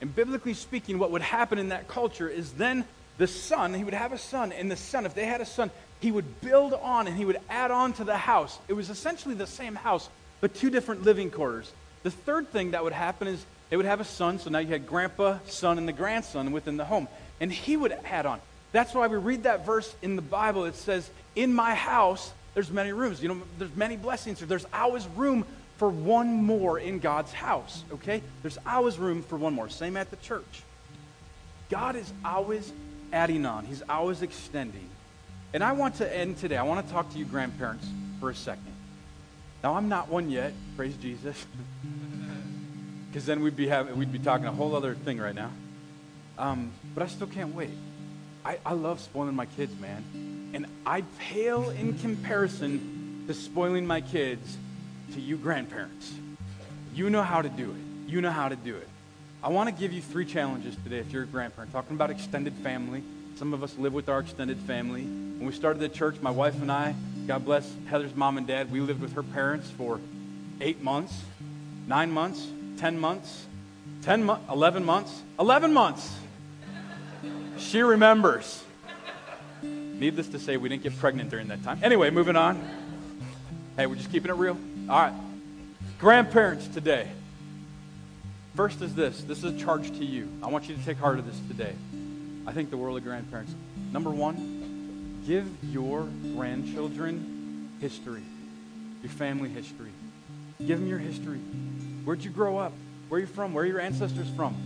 And 0.00 0.14
biblically 0.14 0.54
speaking, 0.54 0.98
what 0.98 1.10
would 1.10 1.22
happen 1.22 1.58
in 1.58 1.68
that 1.68 1.88
culture 1.88 2.28
is 2.28 2.52
then 2.52 2.84
the 3.18 3.26
son, 3.26 3.74
he 3.74 3.84
would 3.84 3.94
have 3.94 4.12
a 4.12 4.18
son, 4.18 4.50
and 4.52 4.70
the 4.70 4.76
son, 4.76 5.04
if 5.04 5.14
they 5.14 5.26
had 5.26 5.42
a 5.42 5.46
son, 5.46 5.70
he 6.00 6.10
would 6.10 6.40
build 6.40 6.72
on 6.72 7.06
and 7.06 7.16
he 7.16 7.26
would 7.26 7.38
add 7.50 7.70
on 7.70 7.92
to 7.94 8.04
the 8.04 8.16
house. 8.16 8.58
It 8.66 8.72
was 8.72 8.88
essentially 8.88 9.34
the 9.34 9.46
same 9.46 9.74
house, 9.74 10.08
but 10.40 10.54
two 10.54 10.70
different 10.70 11.02
living 11.02 11.30
quarters. 11.30 11.70
The 12.02 12.10
third 12.10 12.48
thing 12.48 12.70
that 12.70 12.82
would 12.82 12.94
happen 12.94 13.28
is 13.28 13.44
they 13.68 13.76
would 13.76 13.86
have 13.86 14.00
a 14.00 14.04
son, 14.04 14.38
so 14.38 14.48
now 14.48 14.58
you 14.58 14.68
had 14.68 14.86
grandpa, 14.86 15.38
son, 15.46 15.76
and 15.76 15.86
the 15.86 15.92
grandson 15.92 16.52
within 16.52 16.78
the 16.78 16.86
home. 16.86 17.08
And 17.40 17.52
he 17.52 17.76
would 17.76 17.92
add 17.92 18.24
on. 18.24 18.40
That's 18.72 18.94
why 18.94 19.06
we 19.06 19.18
read 19.18 19.42
that 19.42 19.66
verse 19.66 19.94
in 20.00 20.16
the 20.16 20.22
Bible. 20.22 20.64
It 20.64 20.76
says, 20.76 21.08
In 21.36 21.52
my 21.52 21.74
house, 21.74 22.32
there's 22.60 22.70
many 22.70 22.92
rooms. 22.92 23.22
You 23.22 23.30
know, 23.30 23.42
there's 23.58 23.74
many 23.74 23.96
blessings. 23.96 24.38
There's 24.40 24.66
always 24.70 25.06
room 25.16 25.46
for 25.78 25.88
one 25.88 26.42
more 26.42 26.78
in 26.78 26.98
God's 26.98 27.32
house, 27.32 27.84
okay? 27.90 28.20
There's 28.42 28.58
always 28.66 28.98
room 28.98 29.22
for 29.22 29.38
one 29.38 29.54
more. 29.54 29.70
Same 29.70 29.96
at 29.96 30.10
the 30.10 30.16
church. 30.16 30.62
God 31.70 31.96
is 31.96 32.12
always 32.22 32.70
adding 33.14 33.46
on, 33.46 33.64
He's 33.64 33.82
always 33.88 34.20
extending. 34.20 34.90
And 35.54 35.64
I 35.64 35.72
want 35.72 35.94
to 35.96 36.16
end 36.16 36.36
today. 36.36 36.58
I 36.58 36.62
want 36.64 36.86
to 36.86 36.92
talk 36.92 37.10
to 37.12 37.18
you, 37.18 37.24
grandparents, 37.24 37.86
for 38.20 38.28
a 38.28 38.34
second. 38.34 38.74
Now, 39.64 39.74
I'm 39.74 39.88
not 39.88 40.10
one 40.10 40.28
yet, 40.28 40.52
praise 40.76 40.96
Jesus. 40.96 41.46
Because 43.08 43.26
then 43.26 43.42
we'd 43.42 43.56
be, 43.56 43.66
having, 43.66 43.98
we'd 43.98 44.12
be 44.12 44.20
talking 44.20 44.46
a 44.46 44.52
whole 44.52 44.76
other 44.76 44.94
thing 44.94 45.18
right 45.18 45.34
now. 45.34 45.50
Um, 46.38 46.70
but 46.94 47.02
I 47.02 47.08
still 47.08 47.26
can't 47.26 47.52
wait. 47.56 47.70
I, 48.44 48.58
I 48.64 48.74
love 48.74 49.00
spoiling 49.00 49.34
my 49.34 49.46
kids, 49.46 49.76
man. 49.80 50.04
And 50.52 50.66
I 50.84 51.02
pale 51.18 51.70
in 51.70 51.98
comparison 51.98 53.24
to 53.26 53.34
spoiling 53.34 53.86
my 53.86 54.00
kids 54.00 54.56
to 55.14 55.20
you 55.20 55.36
grandparents. 55.36 56.12
You 56.94 57.10
know 57.10 57.22
how 57.22 57.42
to 57.42 57.48
do 57.48 57.70
it. 57.70 58.10
You 58.10 58.20
know 58.20 58.30
how 58.30 58.48
to 58.48 58.56
do 58.56 58.76
it. 58.76 58.88
I 59.42 59.48
want 59.48 59.68
to 59.68 59.74
give 59.74 59.92
you 59.92 60.02
three 60.02 60.26
challenges 60.26 60.76
today 60.82 60.98
if 60.98 61.12
you're 61.12 61.22
a 61.22 61.26
grandparent. 61.26 61.72
Talking 61.72 61.96
about 61.96 62.10
extended 62.10 62.52
family. 62.54 63.02
Some 63.36 63.54
of 63.54 63.62
us 63.62 63.76
live 63.78 63.94
with 63.94 64.08
our 64.08 64.20
extended 64.20 64.58
family. 64.58 65.02
When 65.02 65.46
we 65.46 65.52
started 65.52 65.80
the 65.80 65.88
church, 65.88 66.16
my 66.20 66.30
wife 66.30 66.60
and 66.60 66.70
I, 66.70 66.94
God 67.26 67.44
bless 67.44 67.72
Heather's 67.86 68.14
mom 68.14 68.36
and 68.36 68.46
dad, 68.46 68.70
we 68.70 68.80
lived 68.80 69.00
with 69.00 69.14
her 69.14 69.22
parents 69.22 69.70
for 69.70 70.00
eight 70.60 70.82
months, 70.82 71.22
nine 71.86 72.10
months, 72.10 72.46
10 72.76 72.98
months, 72.98 73.46
10 74.02 74.24
months, 74.24 74.44
11 74.50 74.84
months, 74.84 75.22
11 75.38 75.72
months. 75.72 76.18
She 77.56 77.82
remembers. 77.82 78.64
Needless 80.00 80.28
to 80.28 80.38
say, 80.38 80.56
we 80.56 80.70
didn't 80.70 80.82
get 80.82 80.98
pregnant 80.98 81.28
during 81.28 81.48
that 81.48 81.62
time. 81.62 81.78
Anyway, 81.82 82.08
moving 82.08 82.34
on. 82.34 82.66
Hey, 83.76 83.86
we're 83.86 83.96
just 83.96 84.10
keeping 84.10 84.30
it 84.30 84.34
real. 84.34 84.56
All 84.88 84.98
right. 84.98 85.12
Grandparents 85.98 86.66
today. 86.68 87.06
First 88.56 88.80
is 88.80 88.94
this 88.94 89.22
this 89.24 89.44
is 89.44 89.54
a 89.54 89.58
charge 89.58 89.90
to 89.98 90.04
you. 90.04 90.26
I 90.42 90.46
want 90.46 90.70
you 90.70 90.74
to 90.74 90.82
take 90.84 90.96
heart 90.96 91.18
of 91.18 91.26
this 91.26 91.38
today. 91.48 91.74
I 92.46 92.52
think 92.52 92.70
the 92.70 92.78
world 92.78 92.96
of 92.96 93.04
grandparents. 93.04 93.54
Number 93.92 94.08
one, 94.08 95.22
give 95.26 95.46
your 95.64 96.08
grandchildren 96.34 97.68
history, 97.78 98.22
your 99.02 99.12
family 99.12 99.50
history. 99.50 99.90
Give 100.66 100.78
them 100.78 100.88
your 100.88 100.98
history. 100.98 101.38
Where'd 102.04 102.24
you 102.24 102.30
grow 102.30 102.56
up? 102.56 102.72
Where 103.10 103.18
are 103.18 103.20
you 103.20 103.26
from? 103.26 103.52
Where 103.52 103.64
are 103.64 103.66
your 103.66 103.80
ancestors 103.80 104.28
from? 104.34 104.56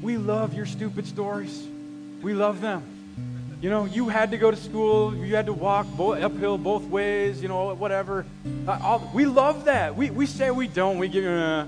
We 0.00 0.16
love 0.16 0.54
your 0.54 0.66
stupid 0.66 1.08
stories. 1.08 1.66
We 2.22 2.34
love 2.34 2.60
them. 2.60 2.95
You 3.58 3.70
know, 3.70 3.86
you 3.86 4.10
had 4.10 4.32
to 4.32 4.36
go 4.36 4.50
to 4.50 4.56
school, 4.56 5.14
you 5.16 5.34
had 5.34 5.46
to 5.46 5.52
walk 5.54 5.86
bo- 5.96 6.12
uphill 6.12 6.58
both 6.58 6.84
ways, 6.84 7.40
you 7.40 7.48
know, 7.48 7.74
whatever. 7.74 8.26
Uh, 8.68 8.78
all, 8.82 9.10
we 9.14 9.24
love 9.24 9.64
that. 9.64 9.96
We, 9.96 10.10
we 10.10 10.26
say 10.26 10.50
we 10.50 10.68
don't. 10.68 10.98
We 10.98 11.08
give, 11.08 11.24
uh, 11.24 11.64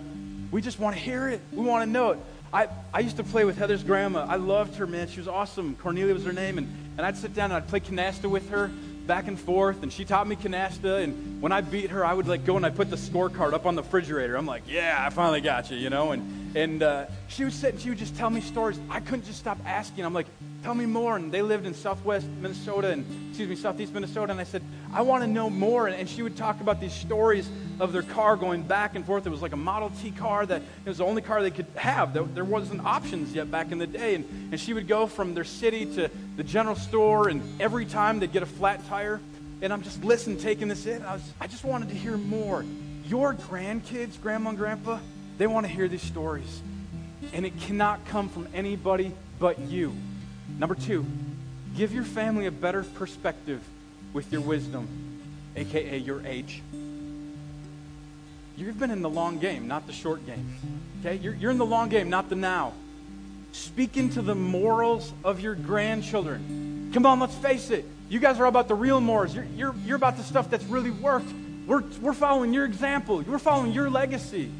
we 0.50 0.60
just 0.60 0.78
want 0.78 0.96
to 0.96 1.02
hear 1.02 1.28
it. 1.28 1.40
We 1.50 1.64
want 1.64 1.86
to 1.86 1.90
know 1.90 2.10
it. 2.10 2.18
I, 2.52 2.68
I 2.92 3.00
used 3.00 3.16
to 3.16 3.24
play 3.24 3.46
with 3.46 3.56
Heather's 3.56 3.82
grandma. 3.82 4.26
I 4.28 4.36
loved 4.36 4.76
her, 4.76 4.86
man. 4.86 5.08
She 5.08 5.18
was 5.18 5.28
awesome. 5.28 5.76
Cornelia 5.76 6.12
was 6.12 6.24
her 6.24 6.32
name. 6.32 6.58
And, 6.58 6.68
and 6.98 7.06
I'd 7.06 7.16
sit 7.16 7.34
down 7.34 7.52
and 7.52 7.54
I'd 7.54 7.68
play 7.68 7.80
canasta 7.80 8.28
with 8.28 8.50
her 8.50 8.70
back 9.06 9.26
and 9.26 9.40
forth. 9.40 9.82
And 9.82 9.90
she 9.90 10.04
taught 10.04 10.26
me 10.28 10.36
canasta. 10.36 11.02
And 11.02 11.40
when 11.40 11.52
I 11.52 11.62
beat 11.62 11.90
her, 11.90 12.04
I 12.04 12.12
would 12.12 12.28
like 12.28 12.44
go 12.44 12.56
and 12.56 12.66
I 12.66 12.70
put 12.70 12.90
the 12.90 12.96
scorecard 12.96 13.54
up 13.54 13.64
on 13.64 13.76
the 13.76 13.82
refrigerator. 13.82 14.36
I'm 14.36 14.46
like, 14.46 14.64
yeah, 14.66 14.96
I 14.98 15.08
finally 15.08 15.40
got 15.40 15.70
you, 15.70 15.78
you 15.78 15.88
know. 15.88 16.12
And, 16.12 16.47
and 16.54 16.82
uh, 16.82 17.06
she 17.28 17.44
would 17.44 17.52
sit 17.52 17.74
and 17.74 17.82
she 17.82 17.88
would 17.90 17.98
just 17.98 18.16
tell 18.16 18.30
me 18.30 18.40
stories. 18.40 18.78
I 18.88 19.00
couldn't 19.00 19.24
just 19.24 19.38
stop 19.38 19.58
asking. 19.64 20.04
I'm 20.04 20.14
like, 20.14 20.26
tell 20.62 20.74
me 20.74 20.86
more. 20.86 21.16
And 21.16 21.30
they 21.30 21.42
lived 21.42 21.66
in 21.66 21.74
southwest 21.74 22.26
Minnesota 22.40 22.90
and, 22.90 23.04
excuse 23.28 23.48
me, 23.48 23.56
southeast 23.56 23.92
Minnesota. 23.92 24.32
And 24.32 24.40
I 24.40 24.44
said, 24.44 24.62
I 24.92 25.02
want 25.02 25.22
to 25.22 25.26
know 25.28 25.50
more. 25.50 25.86
And, 25.86 25.96
and 25.96 26.08
she 26.08 26.22
would 26.22 26.36
talk 26.36 26.60
about 26.60 26.80
these 26.80 26.92
stories 26.92 27.48
of 27.80 27.92
their 27.92 28.02
car 28.02 28.36
going 28.36 28.62
back 28.62 28.96
and 28.96 29.04
forth. 29.04 29.26
It 29.26 29.30
was 29.30 29.42
like 29.42 29.52
a 29.52 29.56
Model 29.56 29.90
T 30.02 30.10
car 30.10 30.46
that 30.46 30.62
it 30.84 30.88
was 30.88 30.98
the 30.98 31.04
only 31.04 31.22
car 31.22 31.42
they 31.42 31.50
could 31.50 31.66
have. 31.76 32.14
There, 32.14 32.24
there 32.24 32.44
wasn't 32.44 32.84
options 32.84 33.34
yet 33.34 33.50
back 33.50 33.70
in 33.70 33.78
the 33.78 33.86
day. 33.86 34.14
And, 34.14 34.24
and 34.50 34.60
she 34.60 34.72
would 34.72 34.88
go 34.88 35.06
from 35.06 35.34
their 35.34 35.44
city 35.44 35.86
to 35.96 36.10
the 36.36 36.44
general 36.44 36.76
store, 36.76 37.28
and 37.28 37.42
every 37.60 37.84
time 37.84 38.20
they'd 38.20 38.32
get 38.32 38.42
a 38.42 38.46
flat 38.46 38.86
tire. 38.88 39.20
And 39.60 39.72
I'm 39.72 39.82
just 39.82 40.04
listening, 40.04 40.38
taking 40.38 40.68
this 40.68 40.86
in. 40.86 41.02
I, 41.02 41.14
was, 41.14 41.32
I 41.40 41.46
just 41.46 41.64
wanted 41.64 41.88
to 41.88 41.94
hear 41.94 42.16
more. 42.16 42.64
Your 43.06 43.34
grandkids, 43.34 44.20
grandma 44.20 44.50
and 44.50 44.58
grandpa, 44.58 44.98
they 45.38 45.46
want 45.46 45.66
to 45.66 45.72
hear 45.72 45.88
these 45.88 46.02
stories. 46.02 46.60
And 47.32 47.46
it 47.46 47.58
cannot 47.60 48.04
come 48.06 48.28
from 48.28 48.48
anybody 48.52 49.12
but 49.38 49.58
you. 49.58 49.94
Number 50.58 50.74
two, 50.74 51.06
give 51.76 51.94
your 51.94 52.04
family 52.04 52.46
a 52.46 52.50
better 52.50 52.82
perspective 52.82 53.62
with 54.12 54.32
your 54.32 54.40
wisdom, 54.40 54.88
aka 55.56 55.96
your 55.96 56.26
age. 56.26 56.62
You've 58.56 58.78
been 58.78 58.90
in 58.90 59.02
the 59.02 59.10
long 59.10 59.38
game, 59.38 59.68
not 59.68 59.86
the 59.86 59.92
short 59.92 60.26
game. 60.26 60.56
Okay? 61.00 61.16
You're, 61.16 61.34
you're 61.34 61.50
in 61.52 61.58
the 61.58 61.66
long 61.66 61.88
game, 61.88 62.10
not 62.10 62.28
the 62.28 62.34
now. 62.34 62.72
Speak 63.52 63.96
into 63.96 64.20
the 64.20 64.34
morals 64.34 65.12
of 65.22 65.38
your 65.38 65.54
grandchildren. 65.54 66.90
Come 66.92 67.06
on, 67.06 67.20
let's 67.20 67.36
face 67.36 67.70
it. 67.70 67.84
You 68.08 68.18
guys 68.18 68.40
are 68.40 68.46
about 68.46 68.66
the 68.66 68.74
real 68.74 69.00
morals. 69.00 69.34
You're, 69.34 69.46
you're, 69.54 69.74
you're 69.84 69.96
about 69.96 70.16
the 70.16 70.24
stuff 70.24 70.50
that's 70.50 70.64
really 70.64 70.90
worked. 70.90 71.30
We're, 71.66 71.84
we're 72.00 72.14
following 72.14 72.52
your 72.52 72.64
example. 72.64 73.22
We're 73.22 73.38
following 73.38 73.72
your 73.72 73.90
legacy. 73.90 74.50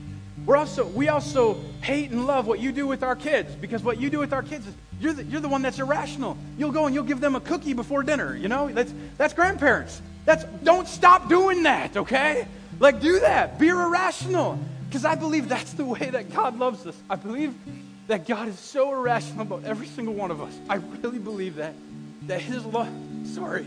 We're 0.49 0.57
also, 0.57 0.87
we 0.87 1.09
also 1.09 1.61
hate 1.83 2.11
and 2.11 2.27
love 2.27 2.47
what 2.47 2.59
you 2.59 2.73
do 2.73 2.87
with 2.87 3.03
our 3.03 3.15
kids 3.15 3.55
because 3.55 3.83
what 3.85 4.01
you 4.01 4.09
do 4.09 4.19
with 4.19 4.33
our 4.33 4.43
kids 4.43 4.67
is 4.67 4.73
you're 4.99 5.13
the, 5.13 5.23
you're 5.25 5.43
the 5.43 5.49
one 5.49 5.61
that's 5.61 5.79
irrational. 5.79 6.39
You'll 6.57 6.73
go 6.73 6.87
and 6.87 6.95
you'll 6.95 7.05
give 7.05 7.21
them 7.21 7.35
a 7.35 7.41
cookie 7.41 7.75
before 7.75 8.03
dinner. 8.03 8.35
You 8.35 8.49
know, 8.49 8.67
that's, 8.71 8.91
that's 9.19 9.35
grandparents. 9.35 10.01
That's, 10.25 10.45
don't 10.65 10.89
stop 10.89 11.29
doing 11.29 11.65
that, 11.65 11.99
okay? 11.99 12.49
Like, 12.81 12.99
do 12.99 13.21
that. 13.21 13.59
Be 13.59 13.69
irrational. 13.69 14.59
Because 14.89 15.05
I 15.05 15.17
believe 15.17 15.51
that's 15.51 15.75
the 15.75 15.85
way 15.85 16.09
that 16.09 16.33
God 16.33 16.59
loves 16.59 16.87
us. 16.87 16.97
I 17.11 17.17
believe 17.17 17.55
that 18.07 18.27
God 18.27 18.49
is 18.49 18.59
so 18.59 18.91
irrational 18.95 19.43
about 19.43 19.65
every 19.65 19.87
single 19.87 20.15
one 20.15 20.31
of 20.31 20.41
us. 20.41 20.59
I 20.71 20.77
really 20.77 21.19
believe 21.19 21.57
that. 21.57 21.75
That 22.23 22.41
His 22.41 22.65
love, 22.65 22.89
sorry, 23.27 23.67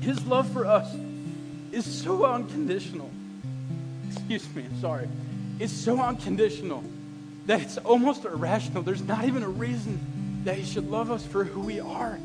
His 0.00 0.24
love 0.26 0.48
for 0.52 0.64
us 0.64 0.94
is 1.72 1.84
so 1.84 2.24
unconditional. 2.24 3.10
Excuse 4.12 4.48
me, 4.54 4.64
I'm 4.64 4.80
sorry. 4.80 5.08
It's 5.58 5.72
so 5.72 6.00
unconditional 6.00 6.82
that 7.46 7.60
it's 7.60 7.78
almost 7.78 8.24
irrational. 8.24 8.82
There's 8.82 9.02
not 9.02 9.24
even 9.24 9.42
a 9.42 9.48
reason 9.48 10.42
that 10.44 10.56
He 10.56 10.64
should 10.64 10.90
love 10.90 11.10
us 11.10 11.24
for 11.24 11.44
who 11.44 11.60
we 11.60 11.80
are. 11.80 12.18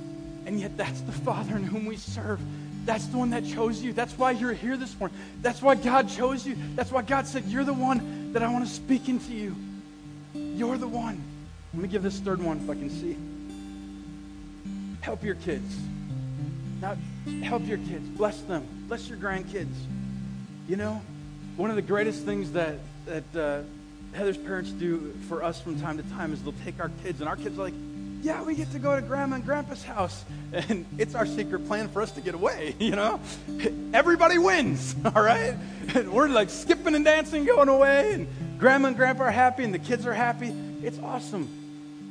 And 0.45 0.59
yet, 0.59 0.77
that's 0.77 1.01
the 1.01 1.11
Father 1.11 1.55
in 1.55 1.63
whom 1.63 1.85
we 1.85 1.97
serve. 1.97 2.39
That's 2.85 3.05
the 3.07 3.17
one 3.17 3.29
that 3.31 3.45
chose 3.45 3.81
you. 3.81 3.93
That's 3.93 4.17
why 4.17 4.31
you're 4.31 4.53
here 4.53 4.77
this 4.77 4.97
morning. 4.99 5.17
That's 5.41 5.61
why 5.61 5.75
God 5.75 6.09
chose 6.09 6.47
you. 6.47 6.55
That's 6.75 6.91
why 6.91 7.01
God 7.03 7.27
said, 7.27 7.45
You're 7.45 7.63
the 7.63 7.73
one 7.73 8.33
that 8.33 8.41
I 8.41 8.51
want 8.51 8.65
to 8.65 8.71
speak 8.71 9.09
into 9.09 9.33
you. 9.33 9.55
You're 10.33 10.77
the 10.77 10.87
one. 10.87 11.21
Let 11.73 11.83
me 11.83 11.87
give 11.87 12.01
this 12.01 12.19
third 12.19 12.41
one 12.41 12.57
if 12.57 12.69
I 12.69 12.73
can 12.73 12.89
see. 12.89 13.15
Help 15.01 15.23
your 15.23 15.35
kids. 15.35 15.77
Now, 16.81 16.97
help 17.43 17.67
your 17.67 17.77
kids. 17.77 18.07
Bless 18.09 18.41
them. 18.41 18.65
Bless 18.87 19.07
your 19.07 19.17
grandkids. 19.17 19.75
You 20.67 20.77
know, 20.77 21.01
one 21.57 21.69
of 21.69 21.75
the 21.75 21.81
greatest 21.81 22.25
things 22.25 22.51
that, 22.53 22.79
that 23.09 23.35
uh, 23.35 23.61
Heather's 24.15 24.37
parents 24.37 24.71
do 24.71 25.13
for 25.27 25.43
us 25.43 25.59
from 25.59 25.79
time 25.79 25.97
to 25.97 26.03
time 26.11 26.31
is 26.31 26.41
they'll 26.41 26.53
take 26.63 26.79
our 26.79 26.91
kids, 27.03 27.19
and 27.19 27.27
our 27.27 27.35
kids 27.35 27.57
are 27.57 27.63
like, 27.63 27.73
yeah, 28.21 28.43
we 28.43 28.53
get 28.53 28.71
to 28.73 28.79
go 28.79 28.95
to 28.95 29.01
grandma 29.01 29.37
and 29.37 29.45
grandpa's 29.45 29.83
house. 29.83 30.23
And 30.51 30.87
it's 30.97 31.13
our 31.13 31.27
secret 31.27 31.67
plan 31.67 31.89
for 31.89 32.01
us 32.01 32.11
to 32.13 32.21
get 32.21 32.33
away, 32.33 32.75
you 32.79 32.95
know? 32.95 33.19
Everybody 33.93 34.39
wins, 34.39 34.95
all 35.05 35.21
right? 35.21 35.55
And 35.93 36.11
we're 36.11 36.27
like 36.27 36.49
skipping 36.49 36.95
and 36.95 37.05
dancing, 37.05 37.45
going 37.45 37.69
away, 37.69 38.13
and 38.13 38.27
grandma 38.57 38.87
and 38.87 38.97
grandpa 38.97 39.25
are 39.25 39.31
happy, 39.31 39.63
and 39.63 39.71
the 39.71 39.79
kids 39.79 40.07
are 40.07 40.13
happy. 40.13 40.51
It's 40.81 40.97
awesome. 40.99 41.47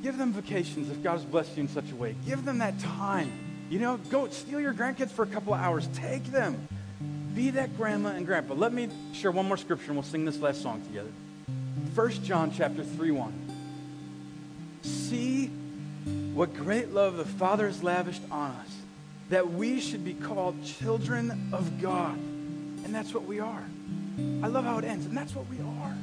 Give 0.02 0.16
them 0.16 0.32
vacations 0.32 0.88
if 0.88 1.02
God 1.02 1.14
has 1.14 1.24
blessed 1.24 1.56
you 1.56 1.64
in 1.64 1.68
such 1.68 1.90
a 1.90 1.96
way. 1.96 2.14
Give 2.24 2.44
them 2.44 2.58
that 2.58 2.78
time. 2.78 3.32
You 3.70 3.80
know, 3.80 3.96
go 4.08 4.28
steal 4.28 4.60
your 4.60 4.72
grandkids 4.72 5.10
for 5.10 5.24
a 5.24 5.26
couple 5.26 5.52
of 5.52 5.60
hours. 5.60 5.88
Take 5.94 6.26
them. 6.26 6.68
Be 7.38 7.50
that 7.50 7.76
grandma 7.76 8.08
and 8.08 8.26
grandpa. 8.26 8.54
Let 8.54 8.72
me 8.72 8.88
share 9.12 9.30
one 9.30 9.46
more 9.46 9.56
scripture 9.56 9.92
and 9.92 9.94
we'll 9.94 10.02
sing 10.02 10.24
this 10.24 10.40
last 10.40 10.60
song 10.60 10.82
together. 10.82 11.12
1 11.94 12.10
John 12.24 12.50
chapter 12.50 12.82
3 12.82 13.12
1. 13.12 14.80
See 14.82 15.46
what 16.34 16.52
great 16.52 16.92
love 16.92 17.16
the 17.16 17.24
Father 17.24 17.66
has 17.66 17.80
lavished 17.80 18.22
on 18.32 18.50
us, 18.50 18.74
that 19.28 19.52
we 19.52 19.78
should 19.78 20.04
be 20.04 20.14
called 20.14 20.56
children 20.64 21.50
of 21.52 21.80
God. 21.80 22.16
And 22.16 22.92
that's 22.92 23.14
what 23.14 23.22
we 23.22 23.38
are. 23.38 23.62
I 24.42 24.48
love 24.48 24.64
how 24.64 24.78
it 24.78 24.84
ends, 24.84 25.06
and 25.06 25.16
that's 25.16 25.36
what 25.36 25.46
we 25.48 25.60
are. 25.60 25.96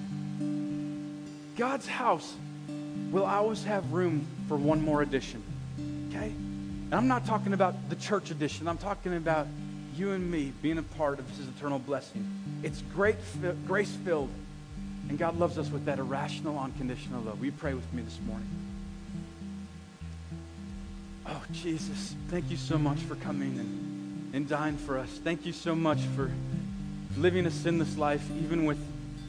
God's 1.57 1.85
house 1.85 2.33
will 3.11 3.25
always 3.25 3.61
have 3.65 3.91
room 3.91 4.25
for 4.47 4.55
one 4.55 4.81
more 4.81 5.01
addition. 5.01 5.43
Okay? 6.07 6.27
And 6.27 6.93
I'm 6.93 7.09
not 7.09 7.25
talking 7.25 7.51
about 7.51 7.89
the 7.89 7.97
church 7.97 8.31
edition. 8.31 8.69
I'm 8.69 8.77
talking 8.77 9.17
about 9.17 9.47
you 9.95 10.11
and 10.11 10.29
me 10.29 10.51
being 10.61 10.77
a 10.77 10.83
part 10.83 11.19
of 11.19 11.29
his 11.29 11.47
eternal 11.47 11.79
blessing. 11.79 12.29
It's 12.63 12.81
great, 12.93 13.15
grace 13.65 13.91
filled, 14.03 14.29
and 15.09 15.17
God 15.17 15.37
loves 15.37 15.57
us 15.57 15.69
with 15.69 15.85
that 15.85 15.99
irrational, 15.99 16.59
unconditional 16.59 17.21
love. 17.21 17.43
You 17.43 17.51
pray 17.51 17.73
with 17.73 17.91
me 17.93 18.01
this 18.01 18.19
morning? 18.27 18.49
Oh, 21.27 21.43
Jesus, 21.51 22.15
thank 22.29 22.51
you 22.51 22.57
so 22.57 22.77
much 22.77 22.99
for 22.99 23.15
coming 23.15 23.57
and, 23.57 24.35
and 24.35 24.47
dying 24.47 24.77
for 24.77 24.99
us. 24.99 25.09
Thank 25.23 25.45
you 25.45 25.53
so 25.53 25.73
much 25.73 25.99
for 26.15 26.31
living 27.17 27.45
a 27.45 27.51
sinless 27.51 27.97
life, 27.97 28.23
even 28.43 28.65
with 28.65 28.79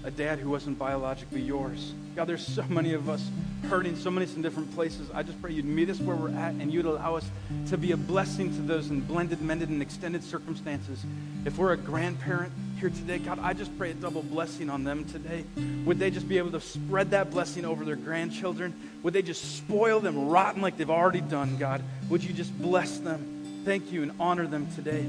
a 0.04 0.10
dad 0.10 0.38
who 0.38 0.50
wasn't 0.50 0.78
biologically 0.78 1.40
yours. 1.40 1.92
God, 2.14 2.26
there's 2.26 2.46
so 2.46 2.64
many 2.68 2.92
of 2.92 3.08
us 3.08 3.28
hurting, 3.64 3.96
so 3.96 4.10
many 4.10 4.26
in 4.32 4.42
different 4.42 4.72
places. 4.74 5.10
I 5.12 5.22
just 5.22 5.40
pray 5.40 5.52
you'd 5.52 5.64
meet 5.64 5.90
us 5.90 6.00
where 6.00 6.16
we're 6.16 6.30
at 6.30 6.54
and 6.54 6.72
you'd 6.72 6.86
allow 6.86 7.16
us 7.16 7.28
to 7.68 7.76
be 7.76 7.92
a 7.92 7.96
blessing 7.96 8.54
to 8.54 8.62
those 8.62 8.90
in 8.90 9.00
blended, 9.00 9.40
mended, 9.40 9.68
and 9.68 9.82
extended 9.82 10.22
circumstances. 10.22 11.04
If 11.44 11.58
we're 11.58 11.72
a 11.72 11.76
grandparent 11.76 12.52
here 12.78 12.90
today, 12.90 13.18
God, 13.18 13.38
I 13.40 13.52
just 13.52 13.76
pray 13.78 13.90
a 13.90 13.94
double 13.94 14.22
blessing 14.22 14.70
on 14.70 14.84
them 14.84 15.04
today. 15.04 15.44
Would 15.84 15.98
they 15.98 16.10
just 16.10 16.28
be 16.28 16.38
able 16.38 16.52
to 16.52 16.60
spread 16.60 17.10
that 17.10 17.30
blessing 17.30 17.64
over 17.64 17.84
their 17.84 17.96
grandchildren? 17.96 18.74
Would 19.02 19.14
they 19.14 19.22
just 19.22 19.56
spoil 19.56 20.00
them 20.00 20.28
rotten 20.28 20.62
like 20.62 20.76
they've 20.76 20.90
already 20.90 21.20
done, 21.20 21.56
God? 21.56 21.82
Would 22.08 22.22
you 22.22 22.32
just 22.32 22.56
bless 22.60 22.98
them? 22.98 23.62
Thank 23.64 23.90
you 23.90 24.02
and 24.02 24.12
honor 24.20 24.46
them 24.46 24.68
today. 24.74 25.04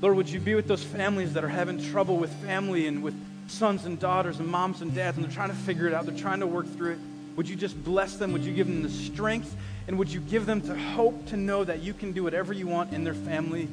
Lord, 0.00 0.16
would 0.16 0.30
you 0.30 0.40
be 0.40 0.54
with 0.54 0.66
those 0.66 0.82
families 0.82 1.34
that 1.34 1.44
are 1.44 1.48
having 1.48 1.82
trouble 1.90 2.16
with 2.16 2.32
family 2.44 2.86
and 2.86 3.02
with 3.02 3.14
sons 3.50 3.84
and 3.84 3.98
daughters 3.98 4.38
and 4.38 4.48
moms 4.48 4.80
and 4.80 4.94
dads, 4.94 5.16
and 5.16 5.26
they're 5.26 5.32
trying 5.32 5.50
to 5.50 5.56
figure 5.56 5.86
it 5.86 5.94
out. 5.94 6.06
They're 6.06 6.16
trying 6.16 6.40
to 6.40 6.46
work 6.46 6.66
through 6.76 6.92
it. 6.92 6.98
Would 7.40 7.48
you 7.48 7.56
just 7.56 7.82
bless 7.82 8.16
them? 8.16 8.32
Would 8.32 8.44
you 8.44 8.52
give 8.52 8.66
them 8.66 8.82
the 8.82 8.90
strength? 8.90 9.56
And 9.88 9.98
would 9.98 10.10
you 10.10 10.20
give 10.20 10.44
them 10.44 10.60
the 10.60 10.78
hope 10.78 11.28
to 11.28 11.38
know 11.38 11.64
that 11.64 11.80
you 11.80 11.94
can 11.94 12.12
do 12.12 12.22
whatever 12.22 12.52
you 12.52 12.66
want 12.66 12.92
in 12.92 13.02
their 13.02 13.14
family 13.14 13.66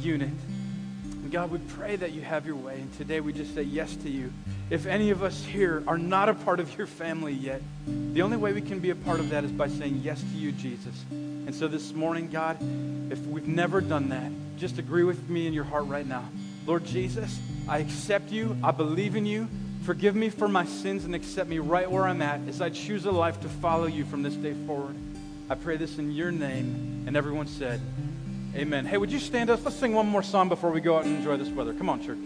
unit? 0.00 0.28
And 0.28 1.32
God, 1.32 1.50
we 1.50 1.58
pray 1.58 1.96
that 1.96 2.12
you 2.12 2.20
have 2.20 2.46
your 2.46 2.54
way. 2.54 2.74
And 2.74 2.96
today 2.96 3.18
we 3.18 3.32
just 3.32 3.56
say 3.56 3.62
yes 3.62 3.96
to 3.96 4.08
you. 4.08 4.32
If 4.70 4.86
any 4.86 5.10
of 5.10 5.24
us 5.24 5.44
here 5.44 5.82
are 5.88 5.98
not 5.98 6.28
a 6.28 6.34
part 6.34 6.60
of 6.60 6.78
your 6.78 6.86
family 6.86 7.32
yet, 7.32 7.60
the 7.88 8.22
only 8.22 8.36
way 8.36 8.52
we 8.52 8.62
can 8.62 8.78
be 8.78 8.90
a 8.90 8.94
part 8.94 9.18
of 9.18 9.30
that 9.30 9.42
is 9.42 9.50
by 9.50 9.66
saying 9.66 10.02
yes 10.04 10.20
to 10.20 10.38
you, 10.38 10.52
Jesus. 10.52 10.94
And 11.10 11.52
so 11.52 11.66
this 11.66 11.92
morning, 11.92 12.28
God, 12.30 12.56
if 13.10 13.18
we've 13.26 13.48
never 13.48 13.80
done 13.80 14.10
that, 14.10 14.30
just 14.58 14.78
agree 14.78 15.02
with 15.02 15.28
me 15.28 15.48
in 15.48 15.52
your 15.52 15.64
heart 15.64 15.86
right 15.86 16.06
now. 16.06 16.22
Lord 16.66 16.84
Jesus, 16.84 17.40
I 17.68 17.78
accept 17.78 18.30
you. 18.30 18.56
I 18.62 18.70
believe 18.70 19.16
in 19.16 19.26
you. 19.26 19.48
Forgive 19.82 20.14
me 20.14 20.28
for 20.28 20.48
my 20.48 20.64
sins 20.64 21.04
and 21.04 21.14
accept 21.14 21.48
me 21.48 21.58
right 21.58 21.90
where 21.90 22.04
I'm 22.04 22.22
at 22.22 22.40
as 22.48 22.60
I 22.60 22.70
choose 22.70 23.06
a 23.06 23.10
life 23.10 23.40
to 23.40 23.48
follow 23.48 23.86
you 23.86 24.04
from 24.04 24.22
this 24.22 24.34
day 24.34 24.54
forward. 24.66 24.96
I 25.50 25.54
pray 25.54 25.76
this 25.76 25.98
in 25.98 26.12
your 26.12 26.30
name. 26.30 27.04
And 27.06 27.16
everyone 27.16 27.46
said, 27.46 27.80
Amen. 28.54 28.86
Hey, 28.86 28.96
would 28.96 29.12
you 29.12 29.18
stand 29.18 29.50
up? 29.50 29.64
Let's 29.64 29.76
sing 29.76 29.94
one 29.94 30.06
more 30.06 30.22
song 30.22 30.48
before 30.48 30.70
we 30.70 30.80
go 30.80 30.96
out 30.96 31.04
and 31.04 31.16
enjoy 31.16 31.36
this 31.36 31.48
weather. 31.48 31.72
Come 31.72 31.88
on, 31.88 32.02
church. 32.02 32.18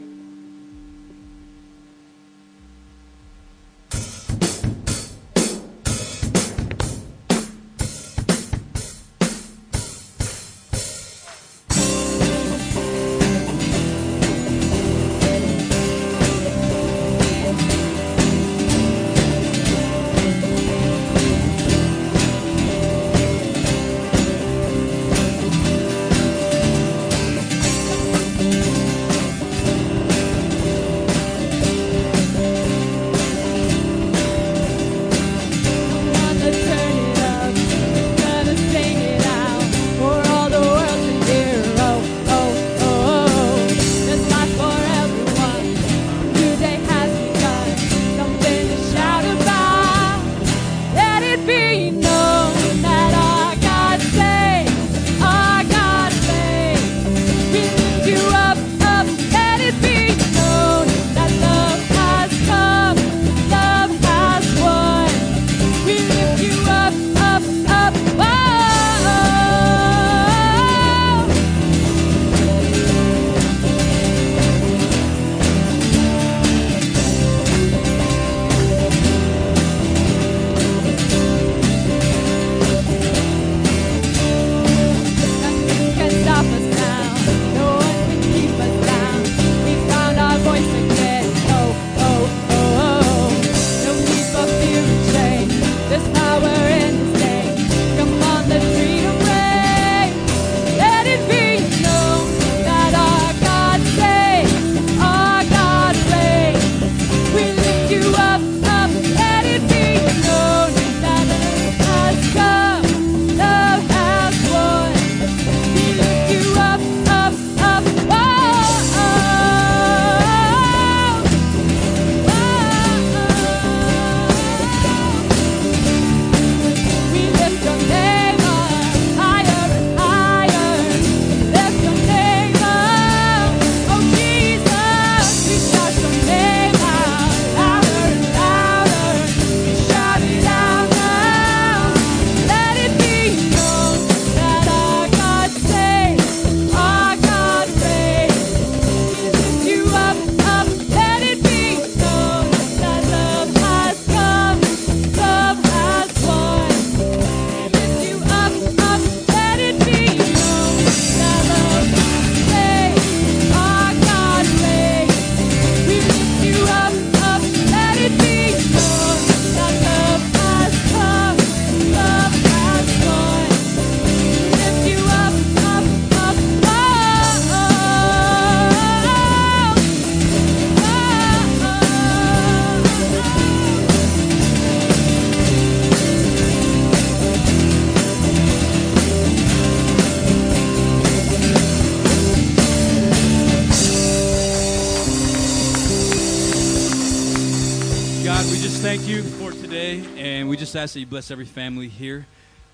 Just 198.50 198.82
thank 198.82 199.06
you 199.06 199.22
for 199.22 199.52
today, 199.52 200.02
and 200.16 200.48
we 200.48 200.56
just 200.56 200.74
ask 200.74 200.94
that 200.94 201.00
you 201.00 201.06
bless 201.06 201.30
every 201.30 201.44
family 201.44 201.88
here. 201.88 202.26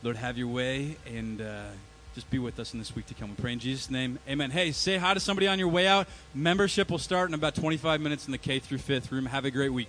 Lord, 0.03 0.17
have 0.17 0.39
your 0.39 0.49
way 0.49 0.97
and 1.07 1.41
uh, 1.41 1.65
just 2.15 2.31
be 2.31 2.39
with 2.39 2.59
us 2.59 2.73
in 2.73 2.79
this 2.79 2.95
week 2.95 3.07
to 3.07 3.15
come. 3.15 3.31
We 3.31 3.37
pray 3.37 3.53
in 3.53 3.59
Jesus' 3.59 3.91
name. 3.91 4.19
Amen. 4.29 4.51
Hey, 4.51 4.73
say 4.73 4.97
hi 4.97 5.15
to 5.15 5.21
somebody 5.21 5.47
on 5.47 5.59
your 5.59 5.69
way 5.69 5.87
out. 5.87 6.07
Membership 6.35 6.91
will 6.91 6.99
start 6.99 7.29
in 7.29 7.35
about 7.35 7.55
25 7.55 8.01
minutes 8.01 8.27
in 8.27 8.33
the 8.33 8.39
K 8.39 8.59
through 8.59 8.79
5th 8.79 9.11
room. 9.11 9.27
Have 9.27 9.45
a 9.45 9.51
great 9.51 9.73
week. 9.73 9.89